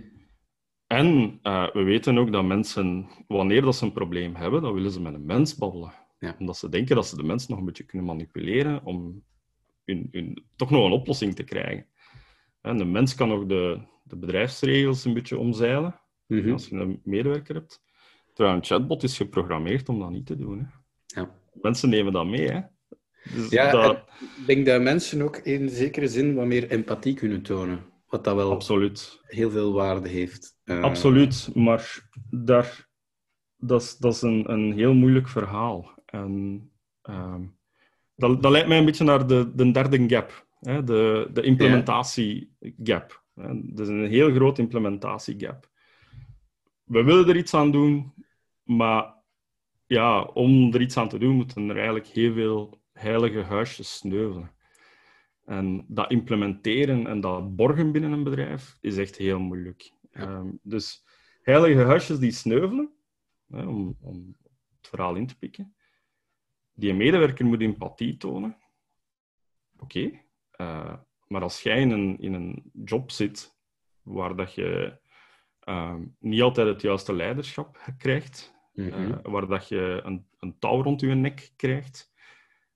[0.87, 4.91] En uh, we weten ook dat mensen, wanneer dat ze een probleem hebben, dan willen
[4.91, 5.93] ze met een mens babbelen.
[6.19, 6.35] Ja.
[6.39, 9.23] Omdat ze denken dat ze de mens nog een beetje kunnen manipuleren om
[9.89, 11.85] hun, hun, toch nog een oplossing te krijgen.
[12.61, 16.51] En de mens kan ook de, de bedrijfsregels een beetje omzeilen, Mhm.
[16.51, 17.81] als je een medewerker hebt.
[18.33, 20.59] Terwijl een chatbot is geprogrammeerd om dat niet te doen.
[20.59, 20.65] Hè.
[21.21, 21.35] Ja.
[21.53, 22.47] Mensen nemen dat mee.
[22.51, 22.61] Hè.
[23.35, 23.97] Dus Ja, dat,
[24.37, 27.83] Ik denk dat mensen ook in zekere zin wat meer empathie kunnen tonen.
[28.07, 29.19] Wat dat wel absoluut.
[29.23, 30.57] heel veel waarde heeft.
[30.63, 32.87] Eh, Absoluut, maar daar,
[33.57, 36.01] dat is, dat is een, een heel moeilijk verhaal.
[36.05, 36.63] En,
[37.01, 37.41] ehm,
[38.19, 43.23] dat, dat leidt mij een beetje naar de, de derde gap, hè, de, de implementatiegap.
[43.63, 45.69] Dat is een heel groot implementatiegap.
[46.83, 48.13] We willen er iets aan doen,
[48.63, 49.13] maar
[49.85, 54.51] ja, om er iets aan te doen, moeten er eigenlijk heel veel heilige huisjes sneuvelen.
[55.45, 59.93] En dat implementeren en dat borgen binnen een bedrijf is echt heel moeilijk.
[60.11, 60.37] Ja.
[60.37, 61.05] Um, dus
[61.41, 62.91] heilige huisjes die sneuvelen,
[63.49, 64.35] hè, om, om
[64.77, 65.73] het verhaal in te pikken.
[66.79, 68.57] Die medewerker moet empathie tonen.
[69.79, 70.25] Oké, okay.
[70.57, 70.93] uh,
[71.27, 73.57] maar als jij in een, in een job zit
[74.01, 74.99] waar dat je
[75.65, 78.87] uh, niet altijd het juiste leiderschap krijgt, mhm.
[78.87, 82.11] uh, waar dat je een, een touw rond je nek krijgt,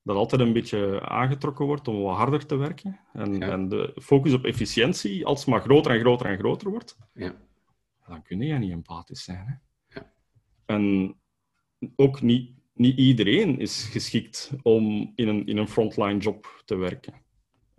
[0.02, 3.00] dat altijd een beetje aangetrokken wordt om wat harder te werken.
[3.12, 3.48] En, Ja.
[3.48, 7.34] en de focus op efficiëntie alsmaar groter en groter en groter wordt, Ja.
[8.06, 9.46] dan kun je niet empathisch zijn.
[9.46, 9.54] Hè?
[9.98, 10.12] Ja.
[10.66, 11.14] En
[11.96, 17.14] ook niet niet iedereen is geschikt om in een, in een frontline job te werken.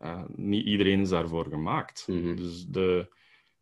[0.01, 2.05] Uh, niet iedereen is daarvoor gemaakt.
[2.07, 2.35] Mhm.
[2.35, 3.07] Dus de,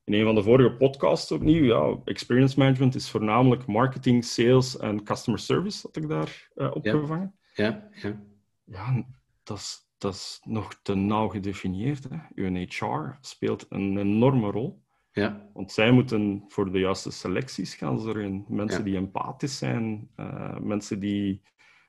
[0.03, 5.03] in een van de vorige podcasts opnieuw, ja, experience management is voornamelijk marketing, sales en
[5.03, 7.35] customer service, dat ik daar uh, opgevangen.
[7.53, 8.21] Ja, ja.
[8.65, 9.05] Ja,
[9.43, 12.03] dat is, dat is nog te nauw gedefinieerd.
[12.09, 12.17] Hè.
[12.35, 14.82] Uw HR speelt een enorme rol.
[15.15, 18.45] Ja, Want zij moeten voor de juiste selecties gaan zorgen.
[18.47, 18.85] Mensen Ja.
[18.85, 21.41] die empathisch zijn, eh, mensen die,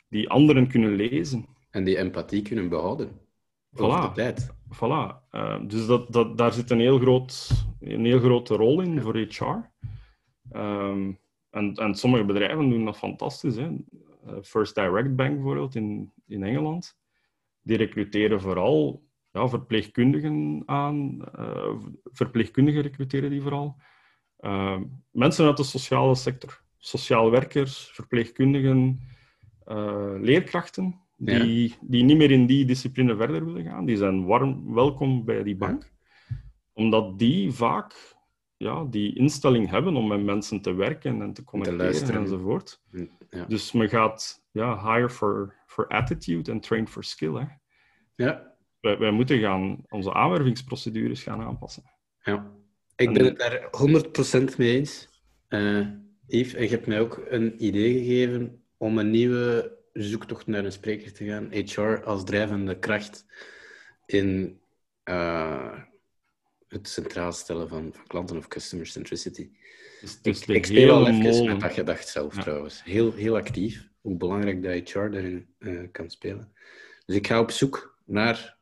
[0.09, 1.47] die anderen kunnen lezen.
[1.70, 3.20] en die empathie kunnen behouden.
[3.77, 4.14] Over de Voilà.
[4.14, 4.55] tijd.
[4.75, 5.29] Voilà.
[5.31, 7.51] Eh, dus dat, dat, daar zit een heel, groot,
[7.81, 9.70] een heel grote rol in voor HR.
[10.51, 11.12] Ehm,
[11.51, 13.57] en, en sommige bedrijven doen dat fantastisch.
[13.57, 13.66] Hè.
[14.27, 16.97] Eh, First Direct Bank bijvoorbeeld in, in Engeland.
[17.62, 19.03] Die recruteren vooral
[19.35, 21.24] ja, verpleegkundigen aan.
[21.35, 21.74] eh,
[22.05, 23.76] verpleegkundigen recruteren die vooral.
[24.39, 26.62] Ehm, mensen uit de sociale sector.
[26.78, 29.01] Sociaal werkers, verpleegkundigen,
[29.64, 31.01] eh, leerkrachten.
[31.16, 33.85] Die, die niet meer in die discipline verder willen gaan.
[33.85, 35.93] Die zijn warm welkom bij die bank.
[36.72, 38.16] Omdat die vaak
[38.57, 42.20] ja, die instelling hebben om met mensen te werken en te connecteren luisteren.
[42.20, 42.82] enzovoort.
[43.30, 43.45] Ja.
[43.45, 47.35] Dus men gaat ja, hire for, for attitude en train for skill.
[47.35, 47.45] Hè.
[48.14, 48.54] Ja,
[48.85, 51.82] Wij, wij moeten gaan onze aanwervingsprocedures gaan aanpassen.
[52.22, 52.53] ja.
[52.97, 53.70] Ik ben het daar
[54.53, 55.09] 100% mee eens.
[55.49, 55.87] Eh
[56.26, 60.72] Yves, en je hebt mij ook een idee gegeven om een nieuwe zoektocht naar een
[60.72, 61.49] spreker te gaan.
[61.53, 63.26] HR als drijvende kracht
[64.07, 64.61] in
[65.03, 65.78] eh,
[66.68, 69.51] het centraal stellen van, van klanten of customer centricity.
[70.01, 71.47] Dus, dus ik, speel al even molen.
[71.47, 72.43] met dat gedacht zelf Ja.
[72.43, 72.85] trouwens.
[72.85, 73.89] Heel, heel actief.
[74.01, 76.53] Hoe belangrijk dat HR daarin eh, kan spelen.
[77.07, 78.54] Dus ik ga op zoek naar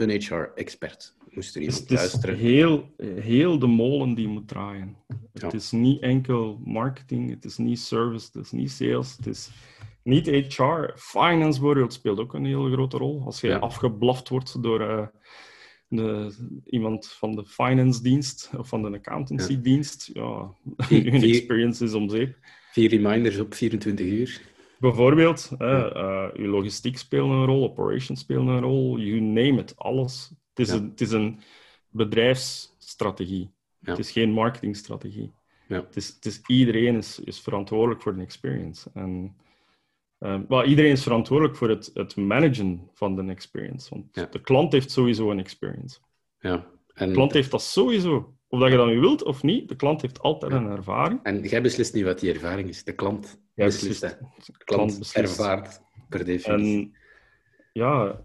[0.00, 1.14] een HR-expert.
[1.30, 2.36] Moest er is, iemand het is luisteren?
[2.36, 4.96] heel, heel de molen die moet draaien.
[5.32, 5.52] Het Ja.
[5.52, 9.50] is niet enkel marketing, het is niet service, het is niet sales, het is
[10.02, 10.90] niet HR.
[10.96, 13.22] Finance bijvoorbeeld speelt ook een hele grote rol.
[13.24, 13.56] Als je Ja.
[13.58, 15.06] afgeblaft wordt door eh,
[15.88, 16.34] de,
[16.64, 20.54] iemand van de finance dienst of van de accountancy dienst, ja,
[20.88, 22.36] Die- die- experience is om zeep.
[22.72, 24.40] Vier reminders op 24 uur.
[24.84, 30.30] Bijvoorbeeld, hè, eh, logistiek speelt een rol, operations speelt een rol, you name it, alles.
[30.54, 30.74] Het is, Ja.
[30.74, 31.40] een, het is een
[31.88, 33.50] bedrijfsstrategie.
[33.78, 33.90] Ja.
[33.90, 35.32] Het is geen marketingstrategie.
[35.68, 35.80] Ja.
[35.80, 38.90] Het is, het is, iedereen is, is verantwoordelijk voor de experience.
[38.94, 39.36] En,
[40.18, 43.90] eh, wel, iedereen is verantwoordelijk voor het, het managen van de experience.
[43.90, 45.98] Want de klant heeft sowieso een experience.
[46.38, 46.66] Ja.
[46.94, 48.34] En, De klant heeft dat sowieso.
[48.48, 51.20] Of dat je dat nu wilt of niet, de klant heeft altijd een ervaring.
[51.22, 52.84] en jij beslist niet wat die ervaring is.
[52.84, 54.00] De klant Jij beslist.
[54.00, 55.16] De klant klant beslist.
[55.16, 56.76] ervaart per definitie.
[56.82, 56.94] En
[57.72, 58.20] ja,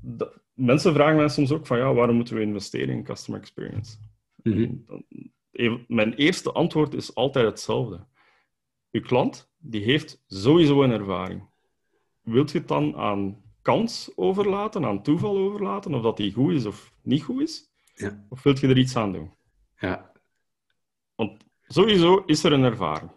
[0.00, 3.96] dat- mensen vragen mij soms ook van ja, waarom moeten we investeren in customer experience?
[4.42, 4.74] Mhm.
[4.86, 5.04] Dan-
[5.52, 8.06] even- Mijn eerste antwoord is altijd hetzelfde.
[8.90, 11.42] Uw klant die heeft sowieso een ervaring.
[12.22, 16.66] Wilt je het dan aan kans overlaten, aan toeval overlaten, of dat die goed is
[16.66, 17.70] of niet goed is?
[17.92, 18.26] Ja.
[18.28, 19.34] Of wilt je er iets aan doen?
[19.78, 20.12] Ja.
[21.14, 23.10] Want sowieso is er een ervaring.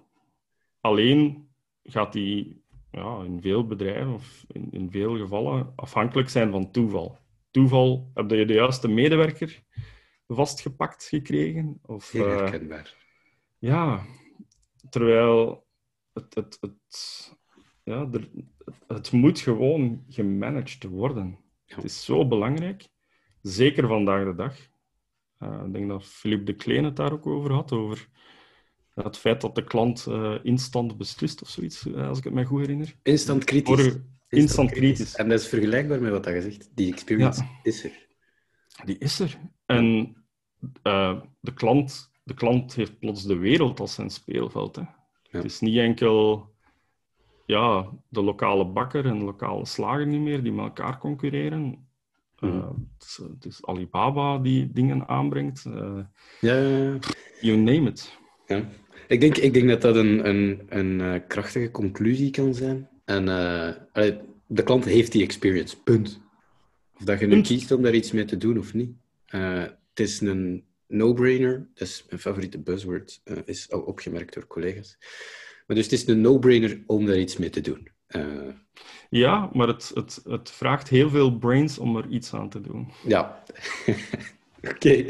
[0.82, 1.50] Alleen
[1.84, 7.18] gaat die ja, in veel bedrijven of in, in veel gevallen afhankelijk zijn van toeval.
[7.52, 9.64] Toeval, heb je de juiste medewerker
[10.28, 11.80] vastgepakt gekregen?
[11.82, 12.96] Of, Heel eh, herkenbaar.
[13.58, 14.06] ja,
[14.90, 15.68] terwijl
[16.14, 17.34] het, het, het,
[17.84, 18.30] ja, er,
[18.88, 21.40] het moet gewoon gemanaged worden.
[21.66, 21.76] Ja.
[21.76, 22.88] Het is zo belangrijk,
[23.50, 24.56] zeker vandaag de dag.
[25.40, 28.08] Eh, ik denk dat Philippe de Kleen het daar ook over had, over
[28.94, 32.46] het feit dat de klant eh, instant beslist of zoiets, eh, als ik het mij
[32.46, 32.96] goed herinner.
[33.04, 33.76] Instant kritisch.
[33.76, 35.16] Vorige- instant kritisch.
[35.16, 36.70] En dat is vergelijkbaar met wat je zegt.
[36.76, 37.50] Die experience Ja.
[37.64, 38.08] is er.
[38.86, 39.38] Die is er.
[39.66, 40.16] En
[40.82, 44.76] eh, de, klant, de klant heeft plots de wereld als zijn speelveld.
[44.76, 44.84] Hè.
[45.30, 46.50] Het is niet enkel
[47.46, 51.85] ja, de lokale bakker en de lokale slager niet meer die met elkaar concurreren.
[52.40, 55.66] Het is Alibaba die dingen aanbrengt.
[55.66, 56.00] eh,
[56.42, 56.98] Ja, ja, ja.
[57.42, 58.18] you name it.
[58.48, 58.70] Ja.
[59.08, 62.90] Ik, denk, ik denk dat dat een, een, een krachtige conclusie kan zijn.
[63.06, 63.26] En
[64.48, 66.22] de klant heeft die experience, punt.
[66.98, 68.92] Of dat je nu kiest om daar iets mee te doen of niet.
[69.26, 71.68] Het is een no-brainer.
[71.74, 73.22] Dat is mijn favoriete buzzword.
[73.46, 74.98] is al opgemerkt door collega's.
[75.68, 77.88] Maar dus het is een no-brainer om daar iets mee te doen.
[78.16, 78.54] Eh,
[79.10, 82.92] Ja, maar het, het, het vraagt heel veel brains om er iets aan te doen.
[83.08, 83.44] Ja,
[84.72, 85.06] oké.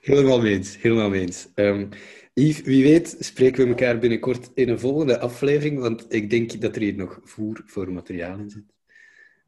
[0.00, 0.82] Helemaal mee eens.
[0.82, 1.48] Helemaal mee eens.
[1.54, 1.86] Ehm,
[2.34, 6.76] Yves, wie weet spreken we elkaar binnenkort in een volgende aflevering, want ik denk dat
[6.76, 8.64] er hier nog voer voor materiaal in zit.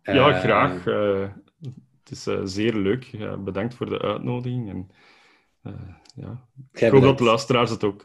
[0.02, 0.86] Ja, Eh, graag.
[0.86, 1.28] Eh,
[2.02, 3.10] het is eh, zeer leuk.
[3.44, 4.68] Bedankt voor de uitnodiging.
[4.70, 4.90] En,
[6.14, 6.48] ja.
[6.72, 8.02] Ik hoop dat de luisteraars het ook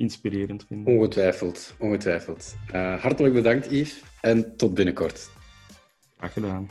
[0.00, 0.94] inspirerend vinden.
[0.94, 2.56] Ongetwijfeld, ongetwijfeld.
[2.72, 5.30] hartelijk bedankt Yves en tot binnenkort.
[6.16, 6.70] Graag gedaan.